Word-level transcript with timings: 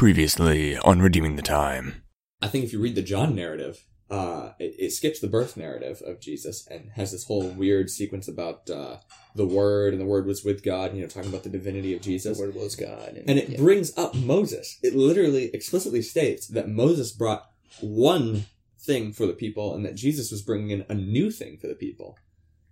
Previously 0.00 0.78
on 0.78 1.02
Redeeming 1.02 1.36
the 1.36 1.42
Time. 1.42 2.02
I 2.40 2.48
think 2.48 2.64
if 2.64 2.72
you 2.72 2.80
read 2.80 2.94
the 2.94 3.02
John 3.02 3.34
narrative, 3.34 3.84
uh, 4.10 4.52
it, 4.58 4.74
it 4.78 4.92
skips 4.92 5.20
the 5.20 5.28
birth 5.28 5.58
narrative 5.58 6.00
of 6.06 6.20
Jesus 6.20 6.66
and 6.68 6.88
has 6.92 7.12
this 7.12 7.26
whole 7.26 7.48
weird 7.48 7.90
sequence 7.90 8.26
about 8.26 8.70
uh, 8.70 8.96
the 9.34 9.44
Word 9.44 9.92
and 9.92 10.00
the 10.00 10.06
Word 10.06 10.24
was 10.24 10.42
with 10.42 10.64
God. 10.64 10.94
You 10.94 11.02
know, 11.02 11.06
talking 11.06 11.28
about 11.28 11.42
the 11.42 11.50
divinity 11.50 11.94
of 11.94 12.00
Jesus. 12.00 12.38
The 12.38 12.46
word 12.46 12.54
was 12.54 12.76
God. 12.76 13.22
and 13.28 13.38
it 13.38 13.50
yeah. 13.50 13.58
brings 13.58 13.94
up 13.98 14.14
Moses. 14.14 14.78
It 14.82 14.96
literally 14.96 15.50
explicitly 15.52 16.00
states 16.00 16.46
that 16.46 16.70
Moses 16.70 17.12
brought 17.12 17.50
one 17.82 18.46
thing 18.78 19.12
for 19.12 19.26
the 19.26 19.34
people 19.34 19.74
and 19.74 19.84
that 19.84 19.96
Jesus 19.96 20.30
was 20.30 20.40
bringing 20.40 20.70
in 20.70 20.86
a 20.88 20.94
new 20.94 21.30
thing 21.30 21.58
for 21.58 21.66
the 21.66 21.74
people. 21.74 22.16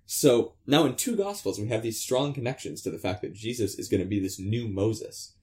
So 0.06 0.54
now 0.66 0.86
in 0.86 0.96
two 0.96 1.14
gospels, 1.14 1.60
we 1.60 1.68
have 1.68 1.82
these 1.82 2.00
strong 2.00 2.32
connections 2.32 2.80
to 2.80 2.90
the 2.90 2.96
fact 2.96 3.20
that 3.20 3.34
Jesus 3.34 3.78
is 3.78 3.90
going 3.90 4.00
to 4.00 4.08
be 4.08 4.18
this 4.18 4.38
new 4.38 4.66
Moses 4.66 5.34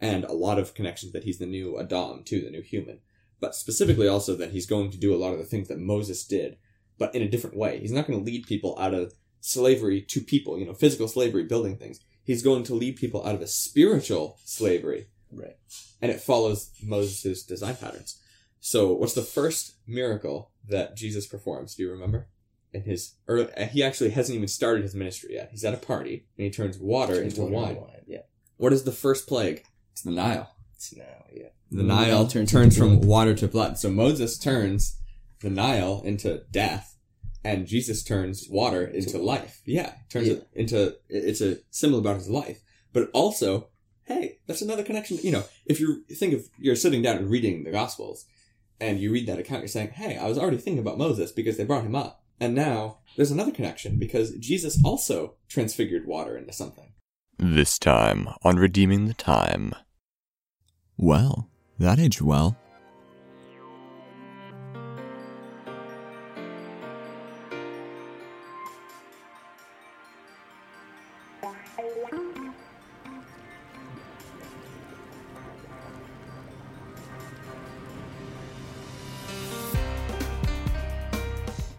and 0.00 0.24
a 0.24 0.32
lot 0.32 0.58
of 0.58 0.74
connections 0.74 1.12
that 1.12 1.24
he's 1.24 1.38
the 1.38 1.46
new 1.46 1.78
Adam 1.78 2.22
too, 2.24 2.40
the 2.40 2.50
new 2.50 2.62
human, 2.62 3.00
but 3.40 3.54
specifically 3.54 4.08
also 4.08 4.34
that 4.36 4.52
he's 4.52 4.66
going 4.66 4.90
to 4.90 4.98
do 4.98 5.14
a 5.14 5.18
lot 5.18 5.32
of 5.32 5.38
the 5.38 5.44
things 5.44 5.68
that 5.68 5.78
Moses 5.78 6.24
did, 6.24 6.56
but 6.98 7.14
in 7.14 7.22
a 7.22 7.28
different 7.28 7.56
way. 7.56 7.78
He's 7.78 7.92
not 7.92 8.06
going 8.06 8.18
to 8.18 8.24
lead 8.24 8.46
people 8.46 8.76
out 8.78 8.94
of 8.94 9.14
slavery 9.40 10.02
to 10.02 10.20
people, 10.20 10.58
you 10.58 10.66
know, 10.66 10.74
physical 10.74 11.08
slavery, 11.08 11.44
building 11.44 11.76
things. 11.76 12.00
He's 12.24 12.42
going 12.42 12.64
to 12.64 12.74
lead 12.74 12.96
people 12.96 13.24
out 13.26 13.34
of 13.34 13.40
a 13.40 13.46
spiritual 13.46 14.38
slavery 14.44 15.06
right. 15.32 15.56
and 16.00 16.10
it 16.10 16.20
follows 16.20 16.70
Moses' 16.82 17.42
design 17.42 17.76
patterns. 17.76 18.20
So, 18.60 18.92
what's 18.92 19.14
the 19.14 19.22
first 19.22 19.76
miracle 19.86 20.50
that 20.68 20.96
Jesus 20.96 21.26
performs? 21.26 21.74
Do 21.74 21.84
you 21.84 21.90
remember? 21.90 22.28
In 22.72 22.82
his, 22.82 23.14
or 23.26 23.38
uh, 23.56 23.66
he 23.68 23.82
actually 23.82 24.10
hasn't 24.10 24.36
even 24.36 24.48
started 24.48 24.82
his 24.82 24.94
ministry 24.94 25.34
yet. 25.34 25.48
He's 25.50 25.64
at 25.64 25.72
a 25.72 25.78
party 25.78 26.26
and 26.36 26.44
he 26.44 26.50
turns 26.50 26.76
water 26.78 27.22
into 27.22 27.42
Water 27.42 27.54
wine. 27.54 27.76
wine. 27.76 28.02
Yeah. 28.06 28.22
What 28.58 28.74
is 28.74 28.84
the 28.84 28.92
first 28.92 29.26
plague? 29.26 29.64
It's 29.98 30.04
the 30.04 30.12
Nile. 30.12 30.54
It's 30.76 30.94
now. 30.94 31.24
Yeah. 31.32 31.48
The 31.72 31.78
The 31.78 31.82
Nile 31.82 32.06
Nile 32.06 32.26
turns, 32.28 32.52
turns 32.52 32.78
from 32.78 32.98
blood. 32.98 33.08
water 33.08 33.34
to 33.34 33.48
blood. 33.48 33.78
So 33.78 33.90
Moses 33.90 34.38
turns 34.38 34.96
the 35.40 35.50
Nile 35.50 36.02
into 36.04 36.42
death, 36.52 36.96
and 37.44 37.66
Jesus 37.66 38.04
turns 38.04 38.46
water 38.48 38.86
into 38.86 39.18
life. 39.18 39.60
Yeah, 39.66 39.94
turns 40.08 40.28
Yeah. 40.28 40.34
it 40.34 40.48
into. 40.54 40.96
It's 41.08 41.40
a 41.40 41.58
symbol 41.72 41.98
about 41.98 42.14
his 42.18 42.28
life, 42.30 42.60
but 42.92 43.10
also, 43.12 43.70
hey, 44.04 44.38
that's 44.46 44.62
another 44.62 44.84
connection. 44.84 45.18
You 45.20 45.32
know, 45.32 45.44
if 45.66 45.80
you 45.80 46.04
think 46.14 46.32
of 46.32 46.48
you're 46.60 46.76
sitting 46.76 47.02
down 47.02 47.16
and 47.16 47.28
reading 47.28 47.64
the 47.64 47.72
Gospels, 47.72 48.24
and 48.80 49.00
you 49.00 49.10
read 49.10 49.26
that 49.26 49.40
account, 49.40 49.62
you're 49.62 49.68
saying, 49.68 49.90
hey, 49.90 50.16
I 50.16 50.28
was 50.28 50.38
already 50.38 50.58
thinking 50.58 50.78
about 50.78 50.96
Moses 50.96 51.32
because 51.32 51.56
they 51.56 51.64
brought 51.64 51.82
him 51.84 51.96
up, 51.96 52.22
and 52.38 52.54
now 52.54 52.98
there's 53.16 53.32
another 53.32 53.50
connection 53.50 53.98
because 53.98 54.30
Jesus 54.36 54.80
also 54.84 55.34
transfigured 55.48 56.06
water 56.06 56.38
into 56.38 56.52
something. 56.52 56.92
This 57.36 57.80
time 57.80 58.28
on 58.44 58.56
Redeeming 58.58 59.06
the 59.06 59.14
Time. 59.14 59.74
Well, 61.00 61.48
that 61.78 62.00
aged 62.00 62.20
well. 62.20 62.56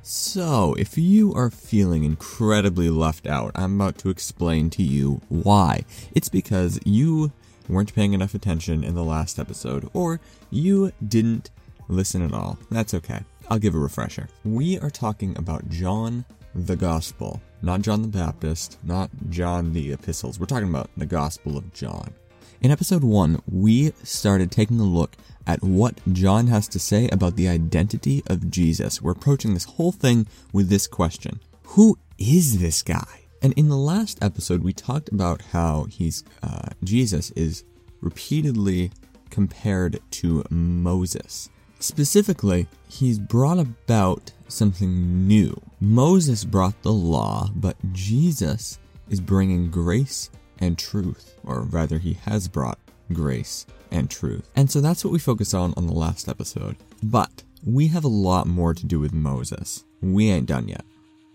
So, 0.02 0.76
if 0.76 0.98
you 0.98 1.33
are 1.33 1.50
feeling 1.50 2.06
incredibly 2.06 2.89
left 2.89 3.28
out, 3.28 3.52
I'm 3.56 3.76
about 3.76 3.98
to 3.98 4.09
explain 4.09 4.70
to 4.72 4.83
you 4.83 5.20
why. 5.28 5.83
It's 6.16 6.30
because 6.30 6.80
you 6.86 7.33
weren't 7.70 7.94
paying 7.94 8.14
enough 8.14 8.34
attention 8.34 8.84
in 8.84 8.95
the 8.95 9.03
last 9.03 9.39
episode, 9.39 9.89
or 9.94 10.20
you 10.50 10.92
didn't 11.08 11.52
listen 11.88 12.22
at 12.22 12.34
all. 12.34 12.58
That's 12.70 12.94
okay. 12.95 13.22
I'll 13.50 13.59
give 13.59 13.76
a 13.76 13.80
refresher. 13.80 14.28
We 14.44 14.80
are 14.80 14.89
talking 14.89 15.38
about 15.38 15.70
John 15.70 16.26
the 16.53 16.76
Gospel, 16.76 17.42
not 17.61 17.82
John 17.82 18.02
the 18.02 18.08
Baptist, 18.08 18.77
not 18.83 19.10
John 19.30 19.73
the 19.73 19.92
Epistles. 19.92 20.39
We're 20.39 20.45
talking 20.45 20.70
about 20.70 20.89
the 20.98 21.05
Gospel 21.05 21.58
of 21.58 21.73
John. 21.73 22.14
In 22.61 22.71
episode 22.71 23.04
1, 23.04 23.42
we 23.49 23.93
started 24.04 24.52
taking 24.52 24.80
a 24.80 24.83
look 24.83 25.16
at 25.48 25.64
what 25.64 25.99
John 26.11 26.48
has 26.48 26.67
to 26.70 26.80
say 26.80 27.08
about 27.08 27.36
the 27.38 27.48
identity 27.48 28.22
of 28.27 28.52
Jesus. 28.52 29.02
We're 29.02 29.14
approaching 29.14 29.54
this 29.54 29.64
whole 29.64 29.92
thing 29.92 30.27
with 30.52 30.70
this 30.70 30.86
question 30.86 31.39
Who 31.64 31.98
is 32.17 32.60
this 32.60 32.82
guy? 32.82 33.18
And 33.42 33.54
in 33.54 33.70
the 33.70 33.77
last 33.77 34.22
episode, 34.22 34.64
we 34.64 34.73
talked 34.73 35.10
about 35.10 35.42
how 35.42 35.86
he's, 35.89 36.23
uh, 36.44 36.70
Jesus 36.83 37.32
is 37.32 37.64
repeatedly 38.02 38.92
compared 39.30 40.00
to 40.11 40.44
Moses. 40.50 41.49
Specifically, 41.80 42.67
he's 42.89 43.17
brought 43.20 43.60
about 43.60 44.32
something 44.49 45.28
new. 45.28 45.60
Moses 45.80 46.44
brought 46.44 46.82
the 46.82 46.92
law, 46.92 47.49
but 47.55 47.78
Jesus 47.94 48.80
is 49.10 49.22
bringing 49.22 49.72
grace 49.72 50.30
and 50.60 50.78
truth, 50.78 51.39
or 51.45 51.61
rather, 51.61 51.98
he 51.98 52.14
has 52.26 52.48
brought 52.49 52.80
grace 53.14 53.66
and 53.92 54.10
truth. 54.10 54.49
And 54.55 54.70
so 54.70 54.82
that's 54.82 55.05
what 55.05 55.14
we 55.14 55.20
focused 55.20 55.54
on 55.54 55.73
on 55.78 55.88
the 55.88 55.94
last 55.94 56.28
episode. 56.28 56.76
But 57.02 57.44
we 57.66 57.88
have 57.88 58.04
a 58.04 58.10
lot 58.10 58.48
more 58.48 58.73
to 58.73 58.86
do 58.86 58.99
with 58.99 59.14
Moses. 59.14 59.86
We 60.02 60.30
ain't 60.30 60.48
done 60.48 60.67
yet. 60.67 60.83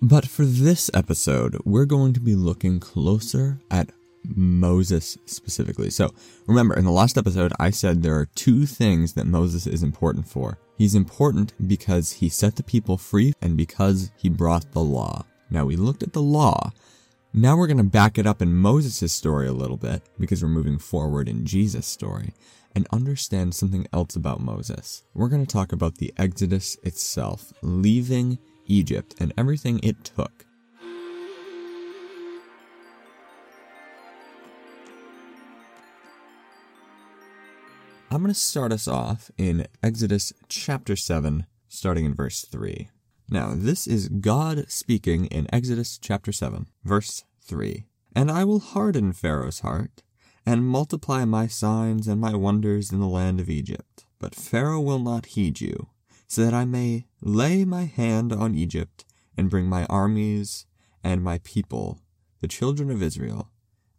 But 0.02 0.26
for 0.26 0.44
this 0.44 0.90
episode, 0.92 1.56
we're 1.64 1.86
going 1.86 2.12
to 2.12 2.20
be 2.20 2.34
looking 2.34 2.78
closer 2.80 3.60
at 3.70 3.90
Moses 4.24 5.18
specifically. 5.26 5.90
So 5.90 6.12
remember, 6.46 6.74
in 6.74 6.84
the 6.84 6.90
last 6.90 7.16
episode, 7.16 7.52
I 7.58 7.70
said 7.70 8.02
there 8.02 8.18
are 8.18 8.28
two 8.34 8.66
things 8.66 9.14
that 9.14 9.26
Moses 9.26 9.66
is 9.66 9.82
important 9.82 10.28
for. 10.28 10.58
He's 10.76 10.94
important 10.94 11.54
because 11.68 12.12
he 12.12 12.28
set 12.28 12.56
the 12.56 12.62
people 12.62 12.98
free 12.98 13.32
and 13.40 13.56
because 13.56 14.10
he 14.16 14.28
brought 14.28 14.72
the 14.72 14.80
law. 14.80 15.24
Now 15.50 15.64
we 15.64 15.76
looked 15.76 16.02
at 16.02 16.12
the 16.12 16.22
law. 16.22 16.72
Now 17.32 17.56
we're 17.56 17.66
going 17.66 17.78
to 17.78 17.84
back 17.84 18.18
it 18.18 18.26
up 18.26 18.40
in 18.40 18.54
Moses' 18.54 19.12
story 19.12 19.48
a 19.48 19.52
little 19.52 19.76
bit 19.76 20.02
because 20.18 20.42
we're 20.42 20.48
moving 20.48 20.78
forward 20.78 21.28
in 21.28 21.44
Jesus' 21.46 21.86
story 21.86 22.32
and 22.74 22.86
understand 22.92 23.54
something 23.54 23.86
else 23.92 24.16
about 24.16 24.40
Moses. 24.40 25.04
We're 25.14 25.28
going 25.28 25.44
to 25.44 25.52
talk 25.52 25.72
about 25.72 25.96
the 25.96 26.12
Exodus 26.16 26.76
itself, 26.82 27.52
leaving 27.62 28.38
Egypt 28.66 29.14
and 29.18 29.32
everything 29.36 29.80
it 29.82 30.04
took. 30.04 30.46
I'm 38.10 38.20
going 38.22 38.32
to 38.32 38.38
start 38.38 38.72
us 38.72 38.86
off 38.86 39.30
in 39.36 39.66
Exodus 39.82 40.32
chapter 40.48 40.94
7, 40.94 41.46
starting 41.66 42.04
in 42.04 42.14
verse 42.14 42.42
3. 42.42 42.88
Now, 43.28 43.54
this 43.56 43.88
is 43.88 44.08
God 44.08 44.66
speaking 44.70 45.26
in 45.26 45.52
Exodus 45.52 45.98
chapter 45.98 46.30
7, 46.30 46.68
verse 46.84 47.24
3. 47.42 47.86
And 48.14 48.30
I 48.30 48.44
will 48.44 48.60
harden 48.60 49.12
Pharaoh's 49.12 49.60
heart, 49.60 50.04
and 50.46 50.64
multiply 50.64 51.24
my 51.24 51.48
signs 51.48 52.06
and 52.06 52.20
my 52.20 52.36
wonders 52.36 52.92
in 52.92 53.00
the 53.00 53.08
land 53.08 53.40
of 53.40 53.50
Egypt. 53.50 54.04
But 54.20 54.36
Pharaoh 54.36 54.80
will 54.80 55.00
not 55.00 55.26
heed 55.26 55.60
you, 55.60 55.88
so 56.26 56.44
that 56.44 56.54
I 56.54 56.64
may 56.64 57.06
lay 57.20 57.64
my 57.64 57.84
hand 57.84 58.32
on 58.32 58.54
Egypt, 58.54 59.04
and 59.36 59.50
bring 59.50 59.66
my 59.66 59.84
armies 59.86 60.66
and 61.02 61.22
my 61.22 61.38
people, 61.38 62.00
the 62.40 62.48
children 62.48 62.90
of 62.90 63.02
Israel, 63.02 63.50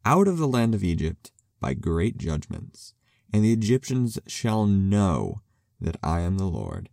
out 0.06 0.28
of 0.28 0.38
the 0.38 0.48
land 0.48 0.74
of 0.74 0.84
Egypt 0.84 1.32
by 1.60 1.74
great 1.74 2.18
judgments. 2.18 2.94
And 3.34 3.44
the 3.44 3.54
Egyptians 3.54 4.20
shall 4.28 4.66
know 4.66 5.42
that 5.82 5.98
I 6.02 6.22
am 6.22 6.38
the 6.38 6.46
Lord, 6.46 6.90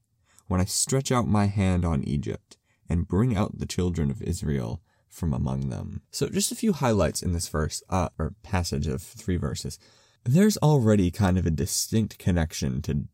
when 0.48 0.60
I 0.60 0.64
stretch 0.64 1.12
out 1.12 1.26
my 1.26 1.46
hand 1.46 1.84
on 1.84 2.02
Egypt, 2.04 2.56
and 2.88 3.08
bring 3.08 3.36
out 3.36 3.58
the 3.58 3.66
children 3.66 4.10
of 4.10 4.22
Israel 4.22 4.82
from 5.08 5.32
among 5.32 5.68
them. 5.68 6.02
So 6.10 6.28
just 6.28 6.52
a 6.52 6.56
few 6.56 6.72
highlights 6.72 7.22
in 7.22 7.32
this 7.32 7.48
verse, 7.48 7.82
uh, 7.88 8.08
or 8.18 8.34
passage 8.42 8.86
of 8.86 9.02
three 9.02 9.36
verses. 9.36 9.78
There's 10.24 10.56
already 10.58 11.10
kind 11.10 11.38
of 11.38 11.46
a 11.46 11.50
distinct 11.50 12.18
connection 12.18 12.80
to 12.82 13.04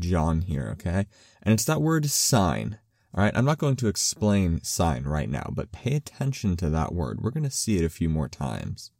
John 0.00 0.42
here, 0.42 0.68
okay? 0.72 1.06
And 1.42 1.52
it's 1.54 1.64
that 1.64 1.82
word 1.82 2.06
sign. 2.06 2.78
All 3.14 3.24
right, 3.24 3.36
I'm 3.36 3.44
not 3.44 3.58
going 3.58 3.76
to 3.76 3.88
explain 3.88 4.62
sign 4.62 5.04
right 5.04 5.28
now, 5.28 5.50
but 5.52 5.72
pay 5.72 5.94
attention 5.94 6.56
to 6.56 6.68
that 6.70 6.94
word. 6.94 7.20
We're 7.20 7.30
going 7.30 7.44
to 7.44 7.50
see 7.50 7.78
it 7.78 7.84
a 7.84 7.88
few 7.88 8.08
more 8.08 8.28
times. 8.28 8.90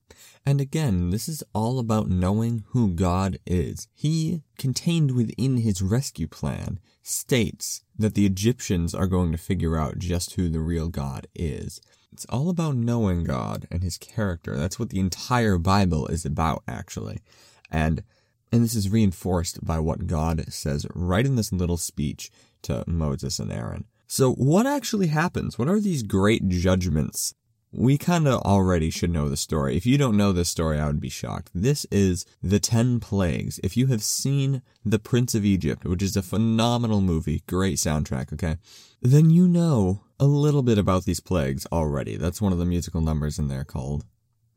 And 0.46 0.60
again, 0.60 1.10
this 1.10 1.28
is 1.28 1.42
all 1.52 1.78
about 1.78 2.08
knowing 2.08 2.64
who 2.68 2.92
God 2.92 3.38
is. 3.44 3.88
He, 3.92 4.42
contained 4.56 5.10
within 5.10 5.58
his 5.58 5.82
rescue 5.82 6.28
plan, 6.28 6.78
states 7.02 7.82
that 7.98 8.14
the 8.14 8.24
Egyptians 8.24 8.94
are 8.94 9.08
going 9.08 9.32
to 9.32 9.38
figure 9.38 9.76
out 9.76 9.98
just 9.98 10.34
who 10.34 10.48
the 10.48 10.60
real 10.60 10.88
God 10.88 11.26
is. 11.34 11.80
It's 12.12 12.26
all 12.26 12.48
about 12.48 12.76
knowing 12.76 13.24
God 13.24 13.66
and 13.70 13.82
his 13.82 13.98
character. 13.98 14.56
That's 14.56 14.78
what 14.78 14.90
the 14.90 15.00
entire 15.00 15.58
Bible 15.58 16.06
is 16.06 16.24
about, 16.24 16.62
actually. 16.66 17.20
And 17.70 18.04
and 18.52 18.62
this 18.62 18.74
is 18.74 18.90
reinforced 18.90 19.64
by 19.64 19.78
what 19.78 20.06
God 20.06 20.52
says 20.52 20.86
right 20.94 21.26
in 21.26 21.36
this 21.36 21.52
little 21.52 21.76
speech 21.76 22.30
to 22.62 22.84
Moses 22.86 23.38
and 23.38 23.52
Aaron. 23.52 23.84
So 24.06 24.32
what 24.32 24.66
actually 24.66 25.08
happens? 25.08 25.58
What 25.58 25.68
are 25.68 25.80
these 25.80 26.02
great 26.02 26.48
judgments? 26.48 27.34
we 27.76 27.98
kind 27.98 28.26
of 28.26 28.40
already 28.42 28.90
should 28.90 29.10
know 29.10 29.28
the 29.28 29.36
story. 29.36 29.76
If 29.76 29.84
you 29.84 29.98
don't 29.98 30.16
know 30.16 30.32
this 30.32 30.48
story, 30.48 30.78
I 30.78 30.86
would 30.86 31.00
be 31.00 31.10
shocked. 31.10 31.50
This 31.54 31.84
is 31.90 32.24
the 32.42 32.58
10 32.58 33.00
plagues. 33.00 33.60
If 33.62 33.76
you 33.76 33.88
have 33.88 34.02
seen 34.02 34.62
The 34.84 34.98
Prince 34.98 35.34
of 35.34 35.44
Egypt, 35.44 35.84
which 35.84 36.02
is 36.02 36.16
a 36.16 36.22
phenomenal 36.22 37.02
movie, 37.02 37.42
great 37.46 37.76
soundtrack, 37.76 38.32
okay, 38.32 38.56
then 39.02 39.30
you 39.30 39.46
know 39.46 40.02
a 40.18 40.26
little 40.26 40.62
bit 40.62 40.78
about 40.78 41.04
these 41.04 41.20
plagues 41.20 41.66
already. 41.70 42.16
That's 42.16 42.40
one 42.40 42.52
of 42.52 42.58
the 42.58 42.64
musical 42.64 43.02
numbers 43.02 43.38
in 43.38 43.48
there 43.48 43.64
called 43.64 44.06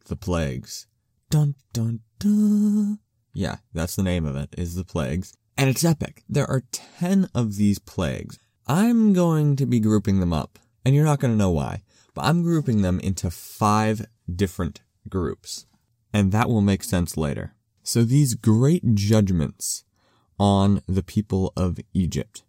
The 0.05 0.15
Plagues. 0.15 0.87
Dun 1.29 1.55
dun 1.73 1.99
dun. 2.19 2.99
Yeah, 3.33 3.57
that's 3.73 3.95
the 3.95 4.03
name 4.03 4.25
of 4.25 4.35
it, 4.35 4.53
is 4.57 4.75
The 4.75 4.83
Plagues. 4.83 5.33
And 5.57 5.69
it's 5.69 5.83
epic. 5.83 6.23
There 6.27 6.49
are 6.49 6.63
10 6.71 7.29
of 7.35 7.55
these 7.57 7.79
plagues. 7.79 8.39
I'm 8.67 9.13
going 9.13 9.55
to 9.57 9.65
be 9.65 9.79
grouping 9.79 10.19
them 10.19 10.33
up, 10.33 10.59
and 10.85 10.95
you're 10.95 11.05
not 11.05 11.19
going 11.19 11.33
to 11.33 11.37
know 11.37 11.51
why, 11.51 11.83
but 12.13 12.25
I'm 12.25 12.43
grouping 12.43 12.81
them 12.81 12.99
into 12.99 13.29
five 13.29 14.05
different 14.33 14.81
groups. 15.09 15.65
And 16.13 16.31
that 16.31 16.49
will 16.49 16.61
make 16.61 16.83
sense 16.83 17.17
later. 17.17 17.55
So 17.83 18.03
these 18.03 18.35
great 18.35 18.95
judgments 18.95 19.83
on 20.39 20.81
the 20.87 21.03
people 21.03 21.51
of 21.57 21.79
Egypt 21.93 22.43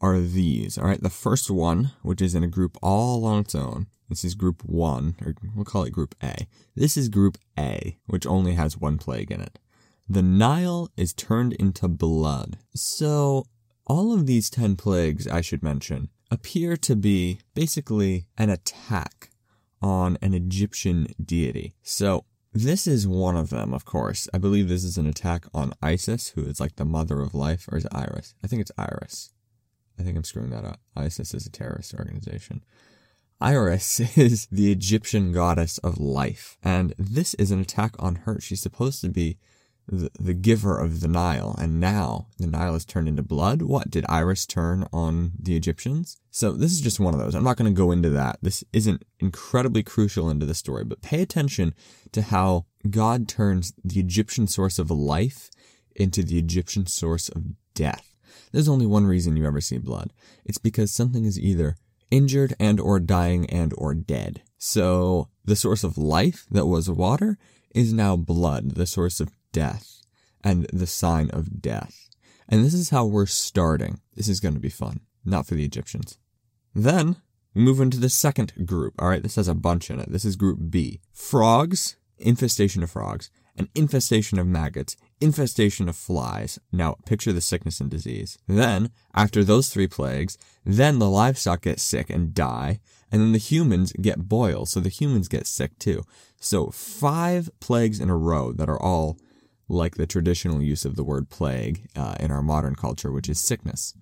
are 0.00 0.20
these. 0.20 0.76
All 0.76 0.86
right. 0.86 1.02
The 1.02 1.10
first 1.10 1.50
one, 1.50 1.92
which 2.02 2.20
is 2.20 2.34
in 2.34 2.42
a 2.42 2.48
group 2.48 2.76
all 2.82 3.24
on 3.24 3.40
its 3.40 3.54
own. 3.54 3.86
This 4.08 4.24
is 4.24 4.34
group 4.34 4.62
one, 4.64 5.14
or 5.24 5.34
we'll 5.54 5.64
call 5.64 5.84
it 5.84 5.90
group 5.90 6.14
A. 6.22 6.46
This 6.74 6.96
is 6.96 7.08
group 7.08 7.38
A, 7.58 7.96
which 8.06 8.26
only 8.26 8.54
has 8.54 8.76
one 8.76 8.98
plague 8.98 9.30
in 9.30 9.40
it. 9.40 9.58
The 10.08 10.22
Nile 10.22 10.90
is 10.96 11.12
turned 11.12 11.52
into 11.54 11.88
blood. 11.88 12.58
So 12.74 13.44
all 13.86 14.12
of 14.12 14.26
these 14.26 14.50
10 14.50 14.76
plagues, 14.76 15.26
I 15.26 15.40
should 15.40 15.62
mention, 15.62 16.08
appear 16.30 16.76
to 16.78 16.96
be 16.96 17.40
basically 17.54 18.26
an 18.36 18.50
attack 18.50 19.30
on 19.80 20.18
an 20.22 20.34
Egyptian 20.34 21.08
deity. 21.22 21.74
So 21.82 22.24
this 22.52 22.86
is 22.86 23.06
one 23.06 23.36
of 23.36 23.50
them, 23.50 23.72
of 23.72 23.84
course. 23.84 24.28
I 24.32 24.38
believe 24.38 24.68
this 24.68 24.84
is 24.84 24.98
an 24.98 25.06
attack 25.06 25.46
on 25.54 25.72
Isis, 25.82 26.28
who 26.30 26.42
is 26.42 26.60
like 26.60 26.76
the 26.76 26.84
mother 26.84 27.20
of 27.20 27.34
life, 27.34 27.66
or 27.70 27.78
is 27.78 27.84
it 27.84 27.94
Iris? 27.94 28.34
I 28.44 28.46
think 28.46 28.60
it's 28.60 28.72
Iris. 28.76 29.32
I 29.98 30.02
think 30.02 30.16
I'm 30.16 30.24
screwing 30.24 30.50
that 30.50 30.64
up. 30.64 30.80
ISIS 30.96 31.34
is 31.34 31.46
a 31.46 31.50
terrorist 31.50 31.94
organization. 31.94 32.64
Iris 33.40 34.00
is 34.16 34.46
the 34.52 34.70
Egyptian 34.70 35.32
goddess 35.32 35.78
of 35.78 35.98
life, 35.98 36.56
and 36.62 36.94
this 36.98 37.34
is 37.34 37.50
an 37.50 37.60
attack 37.60 37.94
on 37.98 38.16
her. 38.26 38.40
She's 38.40 38.62
supposed 38.62 39.00
to 39.00 39.08
be 39.08 39.38
the, 39.88 40.10
the 40.18 40.34
giver 40.34 40.78
of 40.78 41.00
the 41.00 41.08
Nile, 41.08 41.54
and 41.58 41.80
now 41.80 42.28
the 42.38 42.46
Nile 42.46 42.74
is 42.74 42.84
turned 42.84 43.08
into 43.08 43.22
blood. 43.22 43.62
What 43.62 43.90
did 43.90 44.06
Iris 44.08 44.46
turn 44.46 44.86
on 44.92 45.32
the 45.38 45.56
Egyptians? 45.56 46.18
So 46.30 46.52
this 46.52 46.72
is 46.72 46.80
just 46.80 47.00
one 47.00 47.14
of 47.14 47.20
those. 47.20 47.34
I'm 47.34 47.44
not 47.44 47.56
going 47.56 47.72
to 47.72 47.76
go 47.76 47.90
into 47.90 48.10
that. 48.10 48.38
This 48.42 48.64
isn't 48.72 49.04
incredibly 49.20 49.82
crucial 49.82 50.30
into 50.30 50.46
the 50.46 50.54
story, 50.54 50.84
but 50.84 51.02
pay 51.02 51.20
attention 51.20 51.74
to 52.12 52.22
how 52.22 52.66
God 52.88 53.28
turns 53.28 53.72
the 53.84 54.00
Egyptian 54.00 54.46
source 54.46 54.78
of 54.78 54.90
life 54.90 55.50
into 55.94 56.22
the 56.22 56.38
Egyptian 56.38 56.86
source 56.86 57.28
of 57.28 57.44
death. 57.74 58.14
There's 58.52 58.68
only 58.68 58.86
one 58.86 59.06
reason 59.06 59.36
you 59.36 59.46
ever 59.46 59.60
see 59.60 59.78
blood. 59.78 60.12
It's 60.44 60.58
because 60.58 60.92
something 60.92 61.24
is 61.24 61.38
either 61.38 61.76
injured 62.10 62.54
and 62.60 62.78
or 62.78 63.00
dying 63.00 63.48
and 63.50 63.72
or 63.76 63.94
dead. 63.94 64.42
So 64.58 65.28
the 65.44 65.56
source 65.56 65.82
of 65.82 65.98
life 65.98 66.46
that 66.50 66.66
was 66.66 66.88
water 66.88 67.38
is 67.74 67.92
now 67.92 68.16
blood, 68.16 68.74
the 68.74 68.86
source 68.86 69.18
of 69.18 69.30
death 69.52 70.02
and 70.42 70.66
the 70.72 70.86
sign 70.86 71.30
of 71.30 71.60
death. 71.62 72.08
And 72.48 72.64
this 72.64 72.74
is 72.74 72.90
how 72.90 73.04
we're 73.04 73.26
starting. 73.26 74.00
This 74.14 74.28
is 74.28 74.40
going 74.40 74.54
to 74.54 74.60
be 74.60 74.68
fun. 74.68 75.00
Not 75.24 75.46
for 75.46 75.54
the 75.54 75.64
Egyptians. 75.64 76.18
Then 76.74 77.16
we 77.54 77.62
move 77.62 77.80
into 77.80 78.00
the 78.00 78.08
second 78.08 78.66
group. 78.66 78.94
All 78.98 79.08
right. 79.08 79.22
This 79.22 79.36
has 79.36 79.48
a 79.48 79.54
bunch 79.54 79.90
in 79.90 80.00
it. 80.00 80.10
This 80.10 80.24
is 80.24 80.36
group 80.36 80.58
B. 80.70 81.00
Frogs, 81.12 81.96
infestation 82.18 82.82
of 82.82 82.90
frogs, 82.90 83.30
an 83.56 83.68
infestation 83.74 84.38
of 84.38 84.46
maggots, 84.46 84.96
infestation 85.20 85.88
of 85.88 85.96
flies. 85.96 86.58
Now, 86.72 86.96
picture 87.06 87.32
the 87.32 87.40
sickness 87.40 87.80
and 87.80 87.90
disease. 87.90 88.38
Then, 88.48 88.90
after 89.14 89.44
those 89.44 89.68
three 89.68 89.86
plagues, 89.86 90.38
then 90.64 90.98
the 90.98 91.08
livestock 91.08 91.62
get 91.62 91.80
sick 91.80 92.08
and 92.08 92.32
die, 92.32 92.80
and 93.10 93.20
then 93.20 93.32
the 93.32 93.38
humans 93.38 93.92
get 93.92 94.28
boils, 94.28 94.70
so 94.70 94.80
the 94.80 94.88
humans 94.88 95.28
get 95.28 95.46
sick 95.46 95.78
too. 95.78 96.02
So, 96.40 96.70
five 96.70 97.50
plagues 97.60 98.00
in 98.00 98.08
a 98.08 98.16
row 98.16 98.52
that 98.52 98.70
are 98.70 98.80
all 98.80 99.18
like 99.68 99.96
the 99.96 100.06
traditional 100.06 100.62
use 100.62 100.84
of 100.84 100.96
the 100.96 101.04
word 101.04 101.30
plague 101.30 101.88
uh, 101.96 102.14
in 102.20 102.30
our 102.30 102.42
modern 102.42 102.74
culture, 102.74 103.12
which 103.12 103.28
is 103.28 103.40
sickness. 103.40 103.94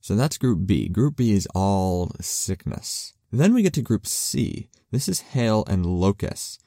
So 0.00 0.14
that's 0.14 0.38
group 0.38 0.66
B. 0.66 0.88
Group 0.88 1.16
B 1.16 1.32
is 1.32 1.48
all 1.54 2.12
sickness. 2.20 3.14
Then 3.32 3.52
we 3.52 3.62
get 3.62 3.72
to 3.74 3.82
group 3.82 4.06
C. 4.06 4.68
This 4.90 5.08
is 5.08 5.20
hail 5.20 5.64
and 5.66 5.84
locusts 5.84 6.58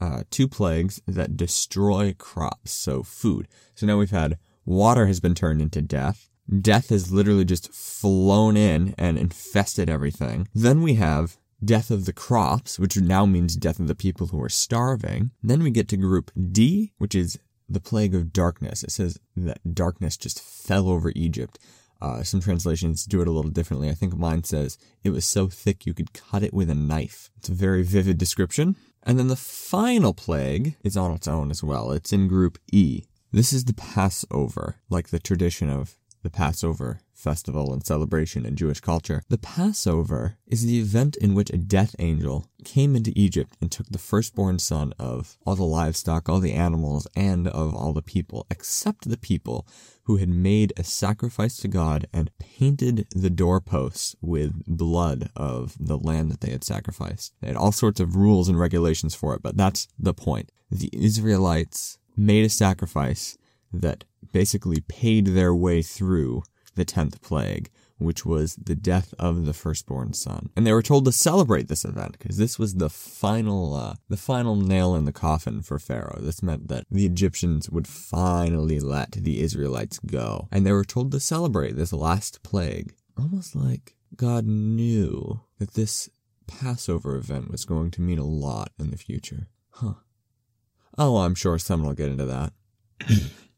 uh, 0.00 0.22
two 0.30 0.48
plagues 0.48 1.00
that 1.06 1.36
destroy 1.36 2.14
crops, 2.18 2.72
so 2.72 3.02
food. 3.02 3.48
So 3.74 3.86
now 3.86 3.98
we've 3.98 4.10
had 4.10 4.38
water 4.64 5.06
has 5.06 5.20
been 5.20 5.34
turned 5.34 5.62
into 5.62 5.82
death. 5.82 6.28
Death 6.60 6.90
has 6.90 7.12
literally 7.12 7.44
just 7.44 7.72
flown 7.72 8.56
in 8.56 8.94
and 8.96 9.18
infested 9.18 9.90
everything. 9.90 10.48
Then 10.54 10.82
we 10.82 10.94
have 10.94 11.38
death 11.64 11.90
of 11.90 12.04
the 12.04 12.12
crops, 12.12 12.78
which 12.78 12.96
now 12.96 13.26
means 13.26 13.56
death 13.56 13.80
of 13.80 13.88
the 13.88 13.94
people 13.94 14.28
who 14.28 14.42
are 14.42 14.48
starving. 14.48 15.30
Then 15.42 15.62
we 15.62 15.70
get 15.70 15.88
to 15.88 15.96
group 15.96 16.30
D, 16.52 16.92
which 16.98 17.14
is 17.14 17.38
the 17.68 17.80
plague 17.80 18.14
of 18.14 18.32
darkness. 18.32 18.82
It 18.82 18.92
says 18.92 19.18
that 19.36 19.74
darkness 19.74 20.16
just 20.16 20.42
fell 20.42 20.88
over 20.88 21.12
Egypt. 21.14 21.58
Uh, 22.00 22.22
some 22.22 22.40
translations 22.40 23.04
do 23.04 23.22
it 23.22 23.28
a 23.28 23.30
little 23.30 23.50
differently. 23.50 23.88
I 23.88 23.94
think 23.94 24.16
mine 24.16 24.44
says 24.44 24.78
it 25.02 25.10
was 25.10 25.24
so 25.24 25.48
thick 25.48 25.86
you 25.86 25.94
could 25.94 26.12
cut 26.12 26.42
it 26.42 26.52
with 26.52 26.68
a 26.68 26.74
knife. 26.74 27.30
It's 27.38 27.48
a 27.48 27.54
very 27.54 27.82
vivid 27.82 28.18
description. 28.18 28.76
And 29.02 29.18
then 29.18 29.28
the 29.28 29.36
final 29.36 30.12
plague 30.12 30.76
is 30.82 30.96
on 30.96 31.12
its 31.12 31.28
own 31.28 31.50
as 31.50 31.62
well. 31.62 31.92
It's 31.92 32.12
in 32.12 32.28
group 32.28 32.58
E. 32.72 33.04
This 33.32 33.52
is 33.52 33.64
the 33.64 33.74
Passover, 33.74 34.76
like 34.90 35.08
the 35.08 35.18
tradition 35.18 35.70
of 35.70 35.96
the 36.26 36.30
Passover 36.30 36.98
festival 37.14 37.72
and 37.72 37.86
celebration 37.86 38.44
in 38.44 38.56
Jewish 38.56 38.80
culture. 38.80 39.22
The 39.28 39.38
Passover 39.38 40.38
is 40.44 40.66
the 40.66 40.80
event 40.80 41.14
in 41.14 41.36
which 41.36 41.50
a 41.50 41.56
death 41.56 41.94
angel 42.00 42.48
came 42.64 42.96
into 42.96 43.12
Egypt 43.14 43.56
and 43.60 43.70
took 43.70 43.86
the 43.86 43.98
firstborn 43.98 44.58
son 44.58 44.92
of 44.98 45.38
all 45.46 45.54
the 45.54 45.62
livestock, 45.62 46.28
all 46.28 46.40
the 46.40 46.52
animals, 46.52 47.06
and 47.14 47.46
of 47.46 47.76
all 47.76 47.92
the 47.92 48.02
people, 48.02 48.44
except 48.50 49.08
the 49.08 49.16
people 49.16 49.68
who 50.06 50.16
had 50.16 50.28
made 50.28 50.72
a 50.76 50.82
sacrifice 50.82 51.58
to 51.58 51.68
God 51.68 52.08
and 52.12 52.36
painted 52.40 53.06
the 53.14 53.30
doorposts 53.30 54.16
with 54.20 54.64
blood 54.66 55.30
of 55.36 55.76
the 55.78 55.96
lamb 55.96 56.28
that 56.30 56.40
they 56.40 56.50
had 56.50 56.64
sacrificed. 56.64 57.34
They 57.40 57.46
had 57.46 57.56
all 57.56 57.70
sorts 57.70 58.00
of 58.00 58.16
rules 58.16 58.48
and 58.48 58.58
regulations 58.58 59.14
for 59.14 59.32
it, 59.36 59.44
but 59.44 59.56
that's 59.56 59.86
the 59.96 60.12
point. 60.12 60.50
The 60.72 60.90
Israelites 60.92 61.98
made 62.16 62.44
a 62.44 62.48
sacrifice 62.48 63.38
that 63.72 64.04
basically 64.32 64.80
paid 64.80 65.28
their 65.28 65.54
way 65.54 65.82
through 65.82 66.42
the 66.74 66.84
tenth 66.84 67.20
plague, 67.22 67.70
which 67.98 68.26
was 68.26 68.56
the 68.56 68.74
death 68.74 69.14
of 69.18 69.46
the 69.46 69.54
firstborn 69.54 70.12
son. 70.12 70.50
And 70.54 70.66
they 70.66 70.72
were 70.72 70.82
told 70.82 71.04
to 71.06 71.12
celebrate 71.12 71.68
this 71.68 71.84
event 71.84 72.12
because 72.12 72.36
this 72.36 72.58
was 72.58 72.74
the 72.74 72.90
final, 72.90 73.74
uh, 73.74 73.94
the 74.08 74.16
final 74.16 74.56
nail 74.56 74.94
in 74.94 75.06
the 75.06 75.12
coffin 75.12 75.62
for 75.62 75.78
Pharaoh. 75.78 76.18
This 76.20 76.42
meant 76.42 76.68
that 76.68 76.84
the 76.90 77.06
Egyptians 77.06 77.70
would 77.70 77.88
finally 77.88 78.78
let 78.78 79.12
the 79.12 79.40
Israelites 79.40 79.98
go. 79.98 80.48
And 80.52 80.66
they 80.66 80.72
were 80.72 80.84
told 80.84 81.10
to 81.12 81.20
celebrate 81.20 81.76
this 81.76 81.92
last 81.92 82.42
plague. 82.42 82.94
Almost 83.18 83.56
like 83.56 83.94
God 84.14 84.46
knew 84.46 85.40
that 85.58 85.74
this 85.74 86.10
Passover 86.46 87.16
event 87.16 87.50
was 87.50 87.64
going 87.64 87.90
to 87.92 88.02
mean 88.02 88.18
a 88.18 88.24
lot 88.24 88.72
in 88.78 88.90
the 88.90 88.98
future. 88.98 89.48
Huh. 89.70 89.94
Oh, 90.98 91.18
I'm 91.18 91.34
sure 91.34 91.58
someone 91.58 91.88
will 91.88 91.94
get 91.94 92.10
into 92.10 92.26
that. 92.26 92.52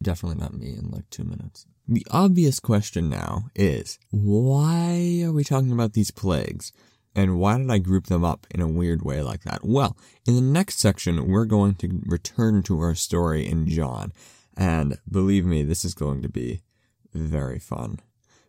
Definitely 0.02 0.40
not 0.40 0.54
me 0.54 0.74
in 0.74 0.90
like 0.90 1.08
two 1.10 1.24
minutes. 1.24 1.66
The 1.88 2.06
obvious 2.10 2.60
question 2.60 3.08
now 3.08 3.46
is 3.54 3.98
why 4.10 5.22
are 5.24 5.32
we 5.32 5.42
talking 5.42 5.72
about 5.72 5.94
these 5.94 6.10
plagues? 6.10 6.72
And 7.16 7.40
why 7.40 7.58
did 7.58 7.70
I 7.70 7.78
group 7.78 8.06
them 8.06 8.24
up 8.24 8.46
in 8.50 8.60
a 8.60 8.68
weird 8.68 9.02
way 9.02 9.22
like 9.22 9.42
that? 9.42 9.64
Well, 9.64 9.96
in 10.26 10.36
the 10.36 10.40
next 10.40 10.78
section, 10.78 11.26
we're 11.26 11.46
going 11.46 11.74
to 11.76 12.00
return 12.06 12.62
to 12.64 12.78
our 12.80 12.94
story 12.94 13.46
in 13.46 13.66
John. 13.66 14.12
And 14.56 14.98
believe 15.10 15.44
me, 15.44 15.62
this 15.64 15.84
is 15.84 15.94
going 15.94 16.22
to 16.22 16.28
be 16.28 16.62
very 17.12 17.58
fun, 17.58 17.98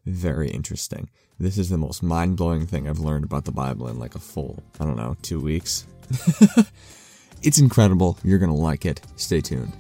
very 0.06 0.50
interesting. 0.50 1.10
This 1.40 1.58
is 1.58 1.70
the 1.70 1.78
most 1.78 2.04
mind 2.04 2.38
blowing 2.38 2.68
thing 2.68 2.88
I've 2.88 3.00
learned 3.00 3.24
about 3.24 3.46
the 3.46 3.52
Bible 3.52 3.88
in 3.88 3.98
like 3.98 4.14
a 4.14 4.20
full, 4.20 4.62
I 4.80 4.84
don't 4.84 4.98
know, 4.98 5.16
two 5.22 5.40
weeks. 5.40 5.88
it's 7.42 7.60
incredible. 7.60 8.20
You're 8.24 8.40
going 8.40 8.52
to 8.52 8.58
like 8.58 8.86
it. 8.86 9.02
Stay 9.16 9.42
tuned. 9.42 9.72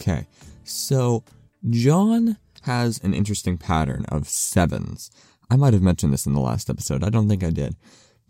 Okay, 0.00 0.26
so 0.64 1.24
John 1.68 2.38
has 2.62 2.98
an 3.04 3.12
interesting 3.12 3.58
pattern 3.58 4.06
of 4.08 4.28
sevens. 4.28 5.10
I 5.50 5.56
might 5.56 5.74
have 5.74 5.82
mentioned 5.82 6.12
this 6.12 6.26
in 6.26 6.32
the 6.32 6.40
last 6.40 6.70
episode. 6.70 7.04
I 7.04 7.10
don't 7.10 7.28
think 7.28 7.44
I 7.44 7.50
did. 7.50 7.76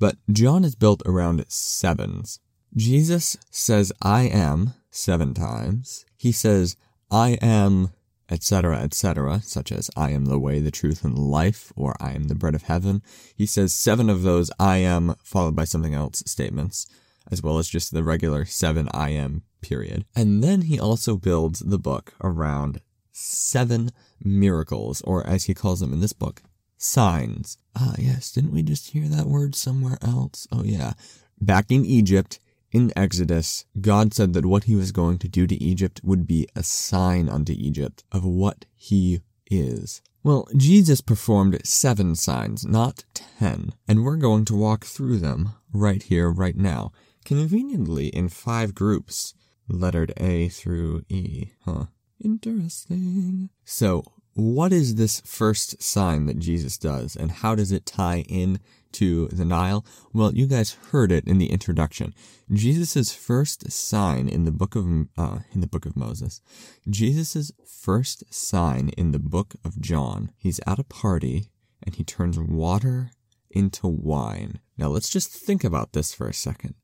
But 0.01 0.17
John 0.33 0.65
is 0.65 0.75
built 0.75 1.01
around 1.07 1.45
sevens. 1.49 2.41
Jesus 2.75 3.37
says, 3.51 3.93
I 4.03 4.23
am 4.23 4.75
seven 4.91 5.33
times. 5.33 6.05
He 6.17 6.33
says, 6.33 6.77
I 7.11 7.39
am, 7.43 7.91
etc., 8.29 8.79
etc., 8.79 9.41
such 9.43 9.71
as 9.71 9.91
I 9.97 10.11
am 10.11 10.25
the 10.25 10.39
way, 10.39 10.59
the 10.59 10.71
truth, 10.73 11.05
and 11.05 11.17
the 11.17 11.21
life, 11.21 11.73
or 11.77 11.95
I 12.01 12.13
am 12.13 12.25
the 12.25 12.35
bread 12.35 12.55
of 12.57 12.63
heaven. 12.63 13.03
He 13.37 13.47
says 13.47 13.75
seven 13.75 14.11
of 14.11 14.23
those 14.23 14.51
I 14.59 14.79
am 14.79 15.15
followed 15.23 15.55
by 15.55 15.65
something 15.65 15.95
else 15.95 16.23
statements, 16.27 16.89
as 17.31 17.43
well 17.43 17.59
as 17.59 17.69
just 17.69 17.93
the 17.93 18.05
regular 18.05 18.45
seven 18.45 18.89
I 18.93 19.11
am 19.11 19.43
period. 19.61 20.05
And 20.17 20.43
then 20.43 20.63
he 20.63 20.79
also 20.79 21.17
builds 21.17 21.61
the 21.61 21.79
book 21.79 22.15
around 22.23 22.81
seven 23.13 23.91
miracles, 24.23 25.03
or 25.03 25.27
as 25.27 25.45
he 25.45 25.55
calls 25.55 25.81
them 25.81 25.93
in 25.93 26.01
this 26.01 26.13
book, 26.13 26.43
signs. 26.79 27.59
Ah, 27.77 27.95
yes, 27.99 28.33
didn't 28.33 28.53
we 28.53 28.63
just 28.63 28.91
hear 28.91 29.09
that 29.09 29.27
word 29.27 29.55
somewhere 29.55 29.99
else? 30.01 30.47
Oh, 30.51 30.65
yeah. 30.65 30.95
Back 31.41 31.71
in 31.71 31.85
Egypt, 31.85 32.41
in 32.73 32.93
Exodus, 32.97 33.65
God 33.81 34.15
said 34.15 34.33
that 34.35 34.47
what 34.47 34.65
he 34.65 34.77
was 34.77 34.93
going 34.93 35.19
to 35.19 35.29
do 35.29 35.47
to 35.47 35.63
Egypt 35.63 36.01
would 36.05 36.27
be 36.27 36.49
a 36.55 36.63
sign 36.63 37.29
unto 37.29 37.53
Egypt 37.53 38.05
of 38.13 38.25
what 38.25 38.65
he 38.75 39.21
is. 39.51 40.01
Well, 40.23 40.47
Jesus 40.57 41.01
performed 41.01 41.61
seven 41.65 42.15
signs, 42.15 42.67
not 42.67 43.05
ten, 43.15 43.73
and 43.89 44.05
we're 44.05 44.17
going 44.17 44.45
to 44.47 44.57
walk 44.57 44.85
through 44.85 45.19
them 45.19 45.51
right 45.73 46.03
here, 46.03 46.31
right 46.31 46.57
now, 46.57 46.93
conveniently 47.25 48.09
in 48.09 48.29
five 48.29 48.75
groups, 48.75 49.35
lettered 49.69 50.13
A 50.17 50.49
through 50.49 51.03
E. 51.09 51.51
Huh. 51.65 51.87
Interesting. 52.23 53.51
So, 53.65 54.05
what 54.35 54.73
is 54.73 54.95
this 54.95 55.21
first 55.21 55.83
sign 55.83 56.27
that 56.27 56.39
Jesus 56.39 56.79
does, 56.79 57.17
and 57.17 57.31
how 57.31 57.55
does 57.55 57.73
it 57.73 57.85
tie 57.85 58.25
in 58.29 58.61
to 58.93 59.29
the 59.29 59.45
Nile? 59.45 59.85
Well, 60.13 60.35
you 60.35 60.47
guys 60.47 60.77
heard 60.91 61.11
it 61.11 61.27
in 61.27 61.39
the 61.39 61.51
introduction. 61.51 62.15
Jesus' 62.53 63.13
first 63.13 63.71
sign 63.73 64.29
in 64.29 64.45
the 64.45 64.53
book 64.53 64.77
of 64.77 64.87
uh, 65.19 65.41
in 65.53 65.61
the 65.61 65.67
book 65.67 65.87
of 65.87 65.97
Moses. 65.97 66.41
Jesus' 66.89 67.53
first 67.67 68.33
sign 68.33 68.91
in 68.97 69.11
the 69.11 69.19
book 69.19 69.55
of 69.65 69.81
John. 69.81 70.31
He's 70.37 70.61
at 70.67 70.79
a 70.79 70.85
party 70.85 71.51
and 71.83 71.95
he 71.95 72.05
turns 72.05 72.39
water 72.39 73.11
into 73.51 73.87
wine. 73.89 74.61
Now 74.77 74.89
let's 74.89 75.11
just 75.11 75.31
think 75.31 75.65
about 75.65 75.93
this 75.93 76.15
for 76.15 76.29
a 76.29 76.35
second. 76.35 76.75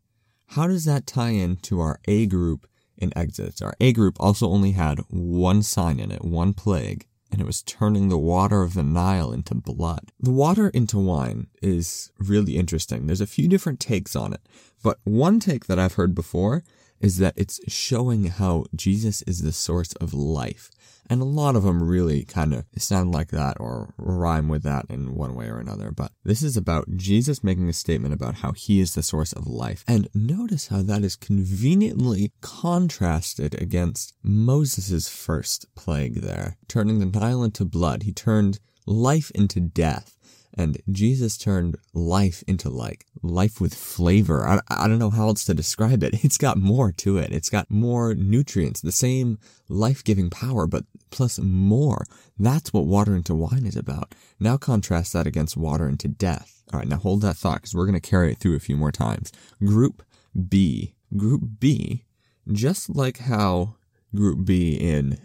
How 0.49 0.67
does 0.67 0.85
that 0.85 1.07
tie 1.07 1.31
in 1.31 1.57
to 1.57 1.81
our 1.81 2.01
A 2.07 2.27
group 2.27 2.67
in 2.97 3.13
Exodus? 3.17 3.61
Our 3.63 3.75
A 3.81 3.93
group 3.93 4.17
also 4.19 4.49
only 4.49 4.73
had 4.73 5.01
one 5.09 5.63
sign 5.63 6.01
in 6.01 6.11
it, 6.11 6.25
one 6.25 6.55
plague 6.55 7.07
and 7.31 7.41
it 7.41 7.47
was 7.47 7.63
turning 7.63 8.09
the 8.09 8.19
water 8.19 8.63
of 8.63 8.75
the 8.75 8.83
Nile 8.83 9.33
into 9.33 9.55
blood. 9.55 10.13
The 10.21 10.31
water 10.31 10.69
into 10.69 10.99
wine 10.99 11.49
is 11.61 12.11
really 12.19 12.57
interesting. 12.57 13.07
There's 13.07 13.21
a 13.21 13.27
few 13.27 13.49
different 13.49 13.81
takes 13.81 14.15
on 14.15 14.33
it, 14.33 14.41
but 14.83 14.99
one 15.05 15.41
take 15.41 15.67
that 15.67 15.79
I've 15.79 15.95
heard 15.95 16.15
before 16.15 16.65
is 17.01 17.19
that 17.19 17.35
it's 17.37 17.61
showing 17.69 18.25
how 18.27 18.65
Jesus 18.75 19.23
is 19.23 19.43
the 19.43 19.53
source 19.53 19.93
of 19.95 20.15
life. 20.15 20.71
And 21.09 21.23
a 21.23 21.25
lot 21.25 21.55
of 21.55 21.63
them 21.63 21.83
really 21.83 22.25
kind 22.25 22.53
of 22.53 22.65
sound 22.79 23.13
like 23.13 23.29
that 23.29 23.59
or 23.61 23.95
rhyme 23.97 24.49
with 24.49 24.65
that 24.65 24.87
in 24.89 25.15
one 25.15 25.35
way 25.35 25.49
or 25.49 25.59
another. 25.59 25.93
But 25.93 26.11
this 26.25 26.43
is 26.43 26.57
about 26.57 26.97
Jesus 26.97 27.45
making 27.45 27.69
a 27.69 27.73
statement 27.73 28.13
about 28.13 28.37
how 28.37 28.53
he 28.53 28.81
is 28.81 28.95
the 28.95 29.03
source 29.03 29.33
of 29.33 29.47
life. 29.47 29.85
And 29.87 30.09
notice 30.15 30.67
how 30.69 30.83
that 30.83 31.05
is 31.05 31.15
conveniently 31.15 32.33
contrasted 32.41 33.61
against 33.61 34.15
Moses' 34.23 35.09
first 35.09 35.67
plague 35.77 36.23
there, 36.23 36.57
turning 36.67 36.99
the 36.99 37.07
Nile 37.07 37.45
into 37.45 37.65
blood. 37.65 38.03
He 38.03 38.13
turned 38.13 38.59
life 38.85 39.31
into 39.35 39.61
death. 39.61 40.16
And 40.57 40.81
Jesus 40.91 41.37
turned 41.37 41.77
life 41.93 42.43
into 42.49 42.71
like 42.71 43.05
life 43.23 43.61
with 43.61 43.75
flavor. 43.75 44.47
I, 44.47 44.61
I 44.69 44.89
don't 44.89 44.99
know 44.99 45.11
how 45.11 45.29
else 45.29 45.45
to 45.45 45.55
describe 45.55 46.03
it. 46.03 46.15
It's 46.25 46.39
got 46.39 46.57
more 46.57 46.93
to 46.93 47.19
it. 47.19 47.31
It's 47.33 47.51
got 47.51 47.71
more 47.71 48.15
nutrients, 48.15 48.81
the 48.81 48.91
same 48.91 49.39
life 49.69 50.03
giving 50.03 50.31
power, 50.31 50.67
but 50.67 50.85
plus 51.11 51.39
more. 51.39 52.05
That's 52.39 52.73
what 52.73 52.87
water 52.87 53.15
into 53.15 53.35
wine 53.35 53.67
is 53.67 53.77
about. 53.77 54.15
Now 54.41 54.57
contrast 54.57 55.13
that 55.13 55.27
against 55.27 55.57
water 55.57 55.89
into 55.89 56.09
death. 56.09 56.63
All 56.73 56.81
right, 56.81 56.89
now 56.89 56.97
hold 56.97 57.23
that 57.23 57.37
thought 57.37 57.57
because 57.57 57.75
we're 57.75 57.87
going 57.87 58.01
to 58.01 58.11
carry 58.11 58.33
it 58.33 58.39
through 58.39 58.57
a 58.57 58.61
few 58.61 58.77
more 58.77 58.93
times. 58.93 59.31
Group 59.65 60.03
B. 60.49 60.95
Group 61.17 61.43
B, 61.61 62.05
just 62.51 62.91
like 62.91 63.19
how 63.19 63.77
Group 64.15 64.45
B 64.45 64.75
in 64.75 65.19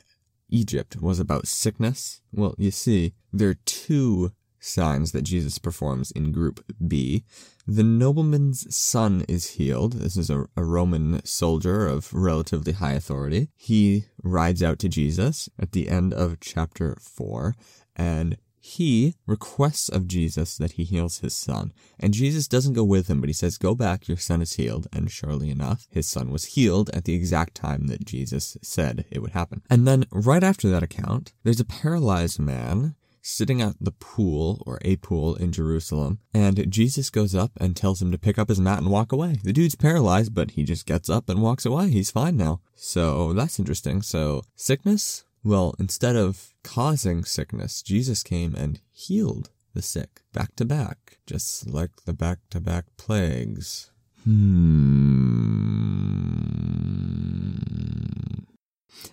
Egypt 0.50 1.02
was 1.02 1.20
about 1.20 1.48
sickness, 1.48 2.22
well, 2.32 2.54
you 2.58 2.70
see, 2.70 3.14
there 3.34 3.50
are 3.50 3.58
two 3.66 4.32
signs 4.62 5.12
that 5.12 5.24
Jesus 5.24 5.58
performs 5.58 6.12
in 6.12 6.32
group 6.32 6.64
B. 6.88 7.26
The 7.68 7.84
nobleman's 7.84 8.74
son 8.74 9.26
is 9.28 9.52
healed. 9.52 9.94
This 9.94 10.16
is 10.16 10.30
a, 10.30 10.46
a, 10.56 10.64
Roman 10.64 11.24
soldier 11.26 11.86
of 11.88 12.14
relatively 12.14 12.74
high 12.74 12.94
authority. 12.94 13.50
He 13.56 14.06
rides 14.24 14.64
out 14.64 14.80
to 14.80 14.90
Jesus 14.90 15.50
at 15.60 15.74
the 15.74 15.90
end 15.90 16.14
of 16.14 16.40
chapter 16.40 16.98
4 17.02 17.56
and 17.96 18.38
he 18.64 19.16
requests 19.26 19.90
of 19.90 20.08
Jesus 20.08 20.56
that 20.58 20.74
he 20.74 20.84
heals 20.84 21.20
his 21.20 21.34
son. 21.34 21.74
And 22.00 22.14
Jesus 22.14 22.48
doesn't 22.48 22.76
go 22.76 22.84
with 22.84 23.10
him, 23.10 23.20
but 23.20 23.30
he 23.30 23.34
says, 23.34 23.58
Go 23.58 23.74
back, 23.74 24.08
your 24.08 24.18
son 24.18 24.42
is 24.42 24.54
healed. 24.54 24.88
And 24.94 25.10
surely 25.10 25.50
enough, 25.50 25.88
his 25.90 26.08
son 26.08 26.32
was 26.32 26.46
healed 26.46 26.92
at 26.92 27.06
the 27.06 27.16
exact 27.16 27.56
time 27.56 27.88
that 27.88 28.06
Jesus 28.06 28.58
said 28.62 29.06
it 29.10 29.20
would 29.20 29.32
happen. 29.32 29.64
And 29.70 29.88
then 29.88 30.06
right 30.12 30.44
after 30.44 30.70
that 30.70 30.84
account, 30.84 31.34
there's 31.44 31.60
a 31.60 31.66
paralyzed 31.66 32.40
man 32.40 32.96
sitting 33.22 33.62
at 33.62 33.76
the 33.80 33.92
pool 33.92 34.64
or 34.66 34.80
a 34.82 34.96
pool 34.98 35.36
in 35.36 35.52
Jerusalem, 35.52 36.20
and 36.34 36.70
Jesus 36.72 37.10
goes 37.10 37.36
up 37.36 37.52
and 37.58 37.76
tells 37.76 38.02
him 38.02 38.12
to 38.12 38.18
pick 38.18 38.40
up 38.40 38.50
his 38.50 38.60
mat 38.60 38.80
and 38.80 38.90
walk 38.90 39.12
away. 39.12 39.40
The 39.44 39.54
dude's 39.54 39.76
paralyzed, 39.76 40.34
but 40.34 40.52
he 40.52 40.64
just 40.64 40.86
gets 40.86 41.10
up 41.10 41.30
and 41.30 41.42
walks 41.42 41.66
away. 41.66 41.90
He's 41.90 42.12
fine 42.12 42.38
now. 42.38 42.62
So 42.76 43.34
that's 43.34 43.60
interesting. 43.60 44.02
So 44.02 44.42
sickness? 44.56 45.24
Well, 45.44 45.76
instead 45.80 46.16
of 46.16 46.54
causing 46.64 47.24
sickness, 47.24 47.82
Jesus 47.82 48.22
came 48.24 48.56
and 48.56 48.80
healed 48.92 49.50
the 49.74 49.82
sick 49.82 50.22
back 50.34 50.56
to 50.58 50.66
back, 50.66 51.18
just 51.26 51.68
like 51.68 51.92
the 52.06 52.14
back 52.14 52.40
to 52.52 52.60
back 52.60 52.86
plagues. 52.98 53.90
Hmm. 54.24 56.01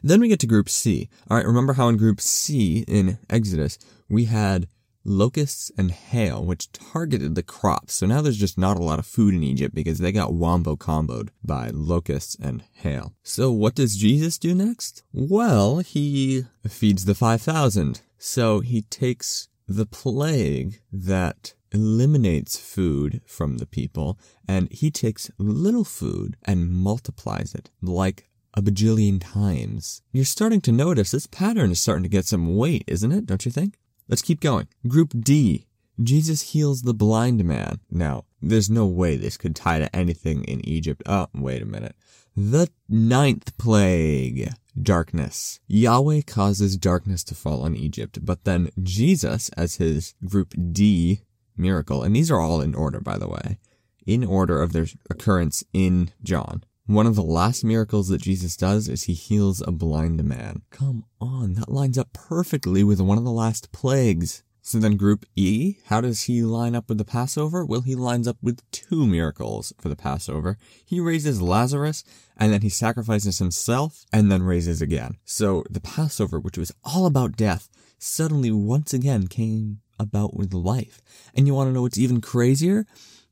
Then 0.03 0.21
we 0.21 0.29
get 0.29 0.41
to 0.41 0.47
group 0.47 0.69
C. 0.69 1.09
All 1.31 1.37
right, 1.37 1.47
remember 1.47 1.75
how 1.75 1.89
in 1.89 1.97
group 1.97 2.21
C 2.21 2.85
in 2.87 3.19
Exodus, 3.29 3.79
we 4.09 4.27
had 4.27 4.69
locusts 5.05 5.73
and 5.77 5.91
hail, 5.91 6.45
which 6.45 6.71
targeted 6.73 7.35
the 7.35 7.43
crops. 7.43 7.95
So 7.95 8.07
now 8.07 8.21
there's 8.21 8.39
just 8.39 8.59
not 8.59 8.77
a 8.77 8.83
lot 8.83 8.99
of 8.99 9.07
food 9.07 9.35
in 9.35 9.43
Egypt 9.43 9.75
because 9.75 9.99
they 9.99 10.13
got 10.13 10.35
wombo 10.35 10.77
comboed 10.77 11.31
by 11.43 11.71
locusts 11.73 12.37
and 12.41 12.63
hail. 12.73 13.15
So 13.23 13.51
what 13.51 13.75
does 13.75 13.97
Jesus 13.97 14.39
do 14.39 14.55
next? 14.55 15.03
Well, 15.13 15.79
he 15.79 16.45
feeds 16.69 17.05
the 17.05 17.15
5,000. 17.15 18.03
So 18.19 18.61
he 18.61 18.83
takes 18.83 19.49
the 19.67 19.87
plague 19.87 20.81
that 20.93 21.55
eliminates 21.71 22.59
food 22.59 23.21
from 23.27 23.59
the 23.59 23.67
people 23.67 24.19
and 24.47 24.73
he 24.73 24.91
takes 24.91 25.31
little 25.39 25.85
food 25.85 26.37
and 26.45 26.73
multiplies 26.73 27.55
it 27.55 27.71
like 27.83 28.28
a 28.55 28.63
bajillion 28.63 29.21
times. 29.21 30.03
You're 30.13 30.25
starting 30.25 30.61
to 30.63 30.73
notice 30.73 31.11
this 31.11 31.27
pattern 31.27 31.71
is 31.71 31.81
starting 31.81 32.03
to 32.03 32.09
get 32.09 32.27
some 32.27 32.57
weight, 32.57 32.85
isn't 32.87 33.13
it? 33.13 33.27
Don't 33.27 33.45
you 33.45 33.53
think? 33.53 33.79
Let's 34.09 34.23
keep 34.23 34.41
going. 34.41 34.69
Group 34.87 35.13
D. 35.21 35.67
Jesus 36.03 36.53
heals 36.53 36.83
the 36.83 36.95
blind 36.95 37.45
man. 37.45 37.81
Now, 37.91 38.25
there's 38.41 38.71
no 38.71 38.87
way 38.87 39.17
this 39.17 39.37
could 39.37 39.57
tie 39.57 39.81
to 39.81 39.95
anything 39.95 40.45
in 40.45 40.67
Egypt. 40.67 41.03
Oh, 41.07 41.27
wait 41.35 41.61
a 41.61 41.67
minute. 41.67 41.97
The 42.37 42.69
ninth 42.89 43.57
plague. 43.59 44.53
Darkness. 44.81 45.59
Yahweh 45.67 46.23
causes 46.25 46.77
darkness 46.77 47.25
to 47.25 47.35
fall 47.35 47.63
on 47.63 47.75
Egypt, 47.75 48.25
but 48.25 48.45
then 48.45 48.71
Jesus, 48.81 49.49
as 49.51 49.77
his 49.77 50.15
group 50.25 50.55
D 50.73 51.23
miracle, 51.57 52.05
and 52.05 52.15
these 52.15 52.31
are 52.31 52.41
all 52.41 52.61
in 52.61 52.77
order, 52.77 53.01
by 53.01 53.19
the 53.19 53.29
way, 53.29 53.59
in 54.07 54.25
order 54.25 54.63
of 54.63 54.73
their 54.73 54.87
occurrence 55.11 55.65
in 55.73 56.13
John. 56.23 56.63
One 56.89 57.07
of 57.07 57.17
the 57.17 57.23
last 57.23 57.65
miracles 57.65 58.09
that 58.09 58.23
Jesus 58.23 58.57
does 58.57 58.89
is 58.89 59.05
he 59.05 59.13
heals 59.13 59.61
a 59.61 59.71
blind 59.71 60.25
man. 60.25 60.63
Come 60.71 61.05
on, 61.21 61.53
that 61.53 61.69
lines 61.69 61.99
up 61.99 62.15
perfectly 62.15 62.83
with 62.83 62.99
one 62.99 63.19
of 63.19 63.25
the 63.25 63.31
last 63.31 63.73
plagues. 63.73 64.43
So 64.63 64.79
then 64.79 64.97
group 64.97 65.27
E, 65.37 65.77
how 65.89 66.01
does 66.01 66.23
he 66.23 66.41
line 66.41 66.75
up 66.75 66.89
with 66.89 66.97
the 66.97 67.05
Passover? 67.05 67.63
Well, 67.63 67.83
he 67.83 67.95
lines 67.95 68.27
up 68.27 68.39
with 68.41 68.63
two 68.71 69.07
miracles 69.07 69.75
for 69.79 69.91
the 69.91 69.97
Passover. 69.97 70.57
He 70.83 70.99
raises 70.99 71.43
Lazarus, 71.43 72.05
and 72.39 72.55
then 72.55 72.63
he 72.63 72.71
sacrifices 72.71 73.39
himself, 73.39 74.07
and 74.11 74.33
then 74.33 74.43
raises 74.43 74.81
again. 74.81 75.19
So 75.27 75.65
the 75.69 75.83
Passover, 75.83 76.41
which 76.41 76.57
was 76.57 76.73
all 76.85 77.05
about 77.05 77.37
death, 77.37 77.69
suddenly 77.99 78.51
once 78.51 78.95
again 78.95 79.27
came 79.27 79.81
about 80.01 80.35
with 80.35 80.55
life. 80.55 81.03
And 81.35 81.47
you 81.47 81.53
want 81.53 81.69
to 81.69 81.75
know 81.75 81.83
what's 81.83 81.99
even 81.99 82.23
crazier? 82.23 82.87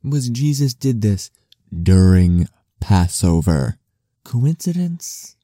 Was 0.05 0.29
Jesus 0.29 0.75
did 0.75 1.01
this 1.01 1.31
during 1.73 2.49
Passover. 2.81 3.79
Coincidence? 4.25 5.37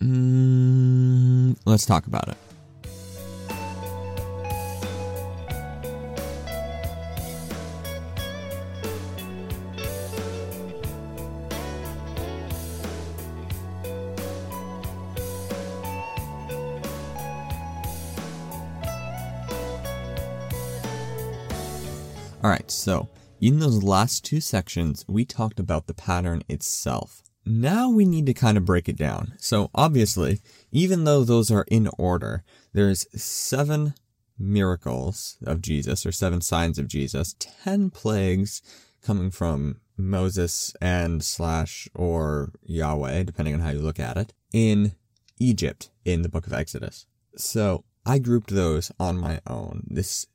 Mm, 0.00 1.56
let's 1.64 1.86
talk 1.86 2.06
about 2.06 2.28
it. 2.28 2.36
All 22.44 22.50
right, 22.50 22.68
so 22.68 23.08
in 23.42 23.58
those 23.58 23.82
last 23.82 24.24
two 24.24 24.40
sections, 24.40 25.04
we 25.08 25.24
talked 25.24 25.58
about 25.58 25.88
the 25.88 25.94
pattern 25.94 26.44
itself. 26.48 27.24
Now 27.44 27.90
we 27.90 28.04
need 28.04 28.24
to 28.26 28.34
kind 28.34 28.56
of 28.56 28.64
break 28.64 28.88
it 28.88 28.96
down. 28.96 29.34
So 29.36 29.68
obviously, 29.74 30.40
even 30.70 31.02
though 31.02 31.24
those 31.24 31.50
are 31.50 31.66
in 31.66 31.90
order, 31.98 32.44
there's 32.72 33.04
seven 33.20 33.94
miracles 34.38 35.38
of 35.44 35.60
Jesus 35.60 36.06
or 36.06 36.12
seven 36.12 36.40
signs 36.40 36.78
of 36.78 36.86
Jesus, 36.86 37.34
ten 37.40 37.90
plagues 37.90 38.62
coming 39.02 39.32
from 39.32 39.80
Moses 39.96 40.72
and 40.80 41.24
slash 41.24 41.88
or 41.94 42.52
Yahweh, 42.62 43.24
depending 43.24 43.54
on 43.54 43.60
how 43.60 43.70
you 43.70 43.80
look 43.80 43.98
at 43.98 44.16
it, 44.16 44.32
in 44.52 44.92
Egypt 45.40 45.90
in 46.04 46.22
the 46.22 46.28
book 46.28 46.46
of 46.46 46.52
Exodus. 46.52 47.06
So 47.36 47.82
I 48.06 48.20
grouped 48.20 48.50
those 48.50 48.92
on 49.00 49.18
my 49.18 49.40
own. 49.48 49.88
This 49.90 50.28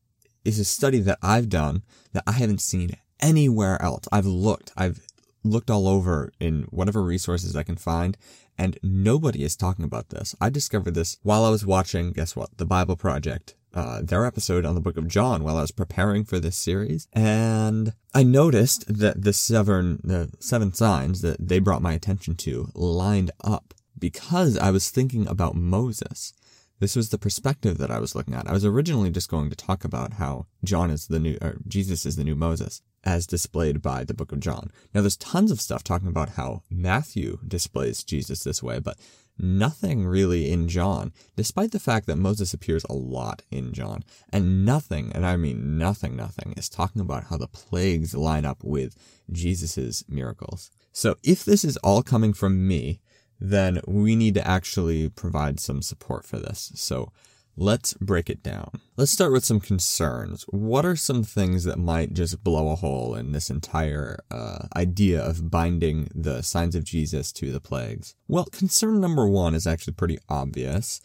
is 0.47 0.59
a 0.59 0.65
study 0.65 0.99
that 1.01 1.19
I've 1.21 1.49
done 1.49 1.83
that 2.13 2.23
I 2.25 2.31
haven't 2.31 2.61
seen 2.61 2.91
anywhere 3.19 3.81
else. 3.81 4.07
I've 4.13 4.25
looked, 4.25 4.71
I've 4.77 5.05
looked 5.43 5.69
all 5.69 5.89
over 5.89 6.31
in 6.39 6.63
whatever 6.69 7.03
resources 7.03 7.55
I 7.55 7.63
can 7.63 7.75
find, 7.75 8.17
and 8.57 8.79
nobody 8.81 9.43
is 9.43 9.57
talking 9.57 9.83
about 9.83 10.07
this. 10.09 10.35
I 10.39 10.49
discovered 10.49 10.93
this 10.93 11.17
while 11.21 11.43
I 11.43 11.49
was 11.49 11.65
watching, 11.65 12.13
guess 12.13 12.35
what, 12.35 12.57
the 12.57 12.65
Bible 12.65 12.95
Project, 12.95 13.55
uh, 13.73 14.01
their 14.01 14.25
episode 14.25 14.65
on 14.65 14.73
the 14.73 14.81
book 14.81 14.95
of 14.95 15.09
John 15.09 15.43
while 15.43 15.57
I 15.57 15.61
was 15.61 15.71
preparing 15.71 16.23
for 16.23 16.39
this 16.39 16.55
series. 16.55 17.09
And 17.11 17.93
I 18.13 18.23
noticed 18.23 18.85
that 18.87 19.21
the 19.21 19.33
seven, 19.33 19.99
the 20.01 20.31
seven 20.39 20.73
signs 20.73 21.21
that 21.21 21.45
they 21.45 21.59
brought 21.59 21.81
my 21.81 21.91
attention 21.91 22.35
to 22.37 22.71
lined 22.73 23.31
up 23.43 23.73
because 23.99 24.57
I 24.57 24.71
was 24.71 24.89
thinking 24.89 25.27
about 25.27 25.55
Moses. 25.55 26.33
This 26.79 26.95
was 26.95 27.09
the 27.09 27.17
perspective 27.17 27.79
that 27.79 27.89
I 27.89 27.99
was 27.99 28.13
looking 28.13 28.35
at. 28.35 28.47
I 28.47 28.53
was 28.53 28.65
originally 28.65 29.09
just 29.09 29.29
going 29.29 29.49
to 29.49 29.55
talk 29.55 29.83
about 29.83 30.13
how 30.13 30.45
John 30.63 30.91
is 30.91 31.07
the 31.07 31.19
new, 31.19 31.37
or 31.41 31.57
Jesus 31.67 32.05
is 32.05 32.17
the 32.17 32.23
new 32.23 32.35
Moses, 32.35 32.81
as 33.03 33.25
displayed 33.25 33.81
by 33.81 34.03
the 34.03 34.13
book 34.13 34.31
of 34.31 34.39
John. 34.39 34.69
Now, 34.93 35.01
there's 35.01 35.17
tons 35.17 35.49
of 35.51 35.59
stuff 35.59 35.83
talking 35.83 36.07
about 36.07 36.29
how 36.29 36.61
Matthew 36.69 37.39
displays 37.47 38.03
Jesus 38.03 38.43
this 38.43 38.61
way, 38.61 38.79
but 38.79 38.97
nothing 39.39 40.05
really 40.05 40.51
in 40.51 40.67
John, 40.67 41.13
despite 41.35 41.71
the 41.71 41.79
fact 41.79 42.05
that 42.07 42.17
Moses 42.17 42.53
appears 42.53 42.83
a 42.85 42.93
lot 42.93 43.41
in 43.49 43.73
John. 43.73 44.03
And 44.31 44.63
nothing, 44.63 45.11
and 45.13 45.25
I 45.25 45.35
mean 45.35 45.79
nothing, 45.79 46.15
nothing, 46.15 46.53
is 46.57 46.69
talking 46.69 47.01
about 47.01 47.25
how 47.25 47.37
the 47.37 47.47
plagues 47.47 48.13
line 48.13 48.45
up 48.45 48.63
with 48.63 48.95
Jesus's 49.31 50.03
miracles. 50.07 50.69
So 50.91 51.15
if 51.23 51.43
this 51.43 51.63
is 51.63 51.77
all 51.77 52.03
coming 52.03 52.33
from 52.33 52.67
me, 52.67 52.99
then 53.39 53.81
we 53.87 54.15
need 54.15 54.33
to 54.35 54.47
actually 54.47 55.09
provide 55.09 55.59
some 55.59 55.81
support 55.81 56.25
for 56.25 56.37
this. 56.37 56.71
So 56.75 57.11
let's 57.55 57.93
break 57.95 58.29
it 58.29 58.43
down. 58.43 58.69
Let's 58.95 59.11
start 59.11 59.31
with 59.31 59.43
some 59.43 59.59
concerns. 59.59 60.43
What 60.49 60.85
are 60.85 60.95
some 60.95 61.23
things 61.23 61.63
that 61.63 61.79
might 61.79 62.13
just 62.13 62.43
blow 62.43 62.71
a 62.71 62.75
hole 62.75 63.15
in 63.15 63.31
this 63.31 63.49
entire 63.49 64.19
uh, 64.31 64.67
idea 64.75 65.21
of 65.21 65.49
binding 65.49 66.09
the 66.13 66.41
signs 66.43 66.75
of 66.75 66.83
Jesus 66.83 67.31
to 67.33 67.51
the 67.51 67.59
plagues? 67.59 68.15
Well, 68.27 68.45
concern 68.45 69.01
number 69.01 69.27
one 69.27 69.55
is 69.55 69.67
actually 69.67 69.93
pretty 69.93 70.19
obvious. 70.29 71.01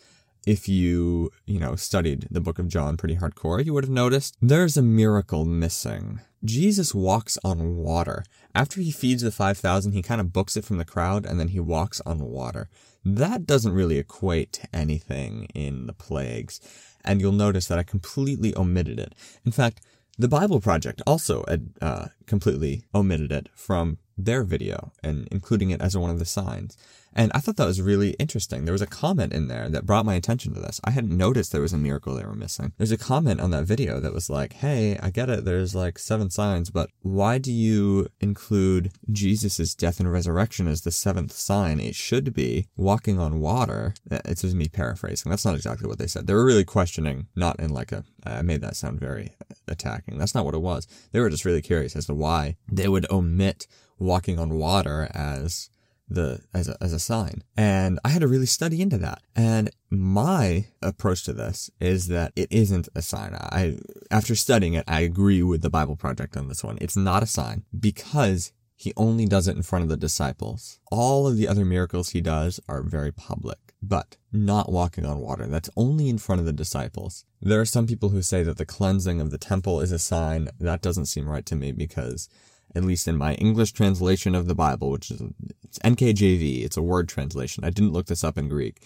If 0.46 0.68
you, 0.68 1.30
you 1.46 1.60
know, 1.60 1.76
studied 1.76 2.26
the 2.30 2.40
book 2.40 2.58
of 2.58 2.68
John 2.68 2.96
pretty 2.96 3.16
hardcore, 3.16 3.64
you 3.64 3.72
would 3.74 3.84
have 3.84 3.90
noticed 3.90 4.36
there's 4.42 4.76
a 4.76 4.82
miracle 4.82 5.44
missing. 5.44 6.20
Jesus 6.44 6.92
walks 6.94 7.38
on 7.44 7.76
water. 7.76 8.24
After 8.54 8.80
he 8.80 8.90
feeds 8.90 9.22
the 9.22 9.30
5,000, 9.30 9.92
he 9.92 10.02
kind 10.02 10.20
of 10.20 10.32
books 10.32 10.56
it 10.56 10.64
from 10.64 10.78
the 10.78 10.84
crowd 10.84 11.24
and 11.24 11.38
then 11.38 11.48
he 11.48 11.60
walks 11.60 12.00
on 12.04 12.18
water. 12.18 12.68
That 13.04 13.46
doesn't 13.46 13.72
really 13.72 13.98
equate 13.98 14.52
to 14.54 14.68
anything 14.72 15.44
in 15.54 15.86
the 15.86 15.92
plagues. 15.92 16.60
And 17.04 17.20
you'll 17.20 17.32
notice 17.32 17.66
that 17.68 17.78
I 17.78 17.84
completely 17.84 18.56
omitted 18.56 18.98
it. 18.98 19.14
In 19.44 19.52
fact, 19.52 19.80
the 20.18 20.28
Bible 20.28 20.60
Project 20.60 21.02
also 21.06 21.44
uh, 21.80 22.06
completely 22.26 22.84
omitted 22.94 23.32
it 23.32 23.48
from 23.54 23.98
their 24.18 24.44
video 24.44 24.92
and 25.02 25.26
including 25.30 25.70
it 25.70 25.80
as 25.80 25.96
one 25.96 26.10
of 26.10 26.18
the 26.18 26.24
signs. 26.24 26.76
And 27.14 27.30
I 27.34 27.40
thought 27.40 27.56
that 27.56 27.66
was 27.66 27.80
really 27.80 28.10
interesting. 28.12 28.64
There 28.64 28.72
was 28.72 28.82
a 28.82 28.86
comment 28.86 29.32
in 29.32 29.48
there 29.48 29.68
that 29.68 29.86
brought 29.86 30.06
my 30.06 30.14
attention 30.14 30.54
to 30.54 30.60
this. 30.60 30.80
I 30.84 30.90
hadn't 30.90 31.16
noticed 31.16 31.52
there 31.52 31.60
was 31.60 31.72
a 31.72 31.78
miracle 31.78 32.14
they 32.14 32.24
were 32.24 32.34
missing. 32.34 32.72
There's 32.78 32.92
a 32.92 32.98
comment 32.98 33.40
on 33.40 33.50
that 33.50 33.64
video 33.64 34.00
that 34.00 34.14
was 34.14 34.30
like, 34.30 34.54
hey, 34.54 34.98
I 35.02 35.10
get 35.10 35.28
it, 35.28 35.44
there's 35.44 35.74
like 35.74 35.98
seven 35.98 36.30
signs, 36.30 36.70
but 36.70 36.90
why 37.02 37.38
do 37.38 37.52
you 37.52 38.08
include 38.20 38.92
Jesus' 39.10 39.74
death 39.74 40.00
and 40.00 40.10
resurrection 40.10 40.66
as 40.66 40.82
the 40.82 40.90
seventh 40.90 41.32
sign? 41.32 41.80
It 41.80 41.94
should 41.94 42.32
be 42.32 42.66
walking 42.76 43.18
on 43.18 43.40
water. 43.40 43.94
Uh, 44.10 44.20
it's 44.24 44.42
just 44.42 44.54
me 44.54 44.68
paraphrasing. 44.68 45.30
That's 45.30 45.44
not 45.44 45.54
exactly 45.54 45.88
what 45.88 45.98
they 45.98 46.06
said. 46.06 46.26
They 46.26 46.34
were 46.34 46.44
really 46.44 46.64
questioning, 46.64 47.26
not 47.36 47.60
in 47.60 47.72
like 47.72 47.92
a, 47.92 48.04
I 48.24 48.42
made 48.42 48.62
that 48.62 48.76
sound 48.76 49.00
very 49.00 49.32
attacking. 49.68 50.18
That's 50.18 50.34
not 50.34 50.44
what 50.44 50.54
it 50.54 50.62
was. 50.62 50.86
They 51.12 51.20
were 51.20 51.30
just 51.30 51.44
really 51.44 51.62
curious 51.62 51.96
as 51.96 52.06
to 52.06 52.14
why 52.14 52.56
they 52.70 52.88
would 52.88 53.10
omit 53.10 53.66
walking 53.98 54.38
on 54.38 54.58
water 54.58 55.08
as 55.14 55.70
the 56.08 56.40
as 56.52 56.68
a, 56.68 56.76
as 56.80 56.92
a 56.92 56.98
sign. 56.98 57.42
And 57.56 57.98
I 58.04 58.10
had 58.10 58.20
to 58.20 58.28
really 58.28 58.46
study 58.46 58.80
into 58.80 58.98
that. 58.98 59.22
And 59.34 59.70
my 59.90 60.66
approach 60.80 61.24
to 61.24 61.32
this 61.32 61.70
is 61.80 62.08
that 62.08 62.32
it 62.36 62.48
isn't 62.50 62.88
a 62.94 63.02
sign. 63.02 63.34
I 63.34 63.78
after 64.10 64.34
studying 64.34 64.74
it, 64.74 64.84
I 64.86 65.00
agree 65.00 65.42
with 65.42 65.62
the 65.62 65.70
Bible 65.70 65.96
Project 65.96 66.36
on 66.36 66.48
this 66.48 66.64
one. 66.64 66.78
It's 66.80 66.96
not 66.96 67.22
a 67.22 67.26
sign 67.26 67.64
because 67.78 68.52
he 68.82 68.92
only 68.96 69.26
does 69.26 69.46
it 69.46 69.54
in 69.54 69.62
front 69.62 69.84
of 69.84 69.88
the 69.88 69.96
disciples. 69.96 70.80
All 70.90 71.28
of 71.28 71.36
the 71.36 71.46
other 71.46 71.64
miracles 71.64 72.10
he 72.10 72.20
does 72.20 72.58
are 72.68 72.82
very 72.82 73.12
public, 73.12 73.58
but 73.80 74.16
not 74.32 74.72
walking 74.72 75.06
on 75.06 75.20
water. 75.20 75.46
That's 75.46 75.70
only 75.76 76.08
in 76.08 76.18
front 76.18 76.40
of 76.40 76.46
the 76.46 76.52
disciples. 76.52 77.24
There 77.40 77.60
are 77.60 77.64
some 77.64 77.86
people 77.86 78.08
who 78.08 78.22
say 78.22 78.42
that 78.42 78.56
the 78.56 78.66
cleansing 78.66 79.20
of 79.20 79.30
the 79.30 79.38
temple 79.38 79.80
is 79.80 79.92
a 79.92 80.00
sign. 80.00 80.48
That 80.58 80.82
doesn't 80.82 81.06
seem 81.06 81.28
right 81.28 81.46
to 81.46 81.54
me 81.54 81.70
because 81.70 82.28
at 82.74 82.84
least 82.84 83.08
in 83.08 83.16
my 83.16 83.34
English 83.34 83.72
translation 83.72 84.34
of 84.34 84.46
the 84.46 84.54
Bible, 84.54 84.90
which 84.90 85.10
is 85.10 85.22
it's 85.62 85.78
NKJV, 85.80 86.64
it's 86.64 86.76
a 86.76 86.82
word 86.82 87.08
translation. 87.08 87.64
I 87.64 87.70
didn't 87.70 87.92
look 87.92 88.06
this 88.06 88.24
up 88.24 88.38
in 88.38 88.48
Greek, 88.48 88.82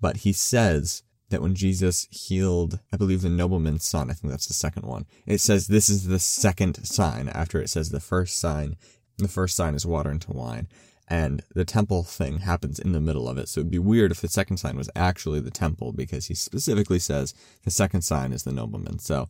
but 0.00 0.18
he 0.18 0.32
says 0.32 1.02
that 1.30 1.42
when 1.42 1.54
Jesus 1.54 2.06
healed, 2.10 2.80
I 2.92 2.96
believe 2.96 3.22
the 3.22 3.28
nobleman's 3.28 3.84
son, 3.84 4.10
I 4.10 4.14
think 4.14 4.30
that's 4.30 4.46
the 4.46 4.54
second 4.54 4.86
one. 4.86 5.06
It 5.26 5.38
says 5.38 5.66
this 5.66 5.88
is 5.88 6.06
the 6.06 6.18
second 6.18 6.86
sign 6.86 7.28
after 7.28 7.60
it 7.60 7.68
says 7.68 7.90
the 7.90 8.00
first 8.00 8.38
sign. 8.38 8.76
The 9.18 9.28
first 9.28 9.56
sign 9.56 9.74
is 9.74 9.84
water 9.84 10.10
into 10.10 10.32
wine. 10.32 10.68
And 11.10 11.42
the 11.54 11.64
temple 11.64 12.02
thing 12.02 12.38
happens 12.38 12.78
in 12.78 12.92
the 12.92 13.00
middle 13.00 13.28
of 13.28 13.38
it. 13.38 13.48
So 13.48 13.60
it'd 13.60 13.70
be 13.70 13.78
weird 13.78 14.12
if 14.12 14.20
the 14.20 14.28
second 14.28 14.58
sign 14.58 14.76
was 14.76 14.90
actually 14.94 15.40
the 15.40 15.50
temple 15.50 15.92
because 15.92 16.26
he 16.26 16.34
specifically 16.34 16.98
says 16.98 17.34
the 17.64 17.70
second 17.70 18.02
sign 18.02 18.32
is 18.32 18.42
the 18.42 18.52
nobleman. 18.52 18.98
So 18.98 19.28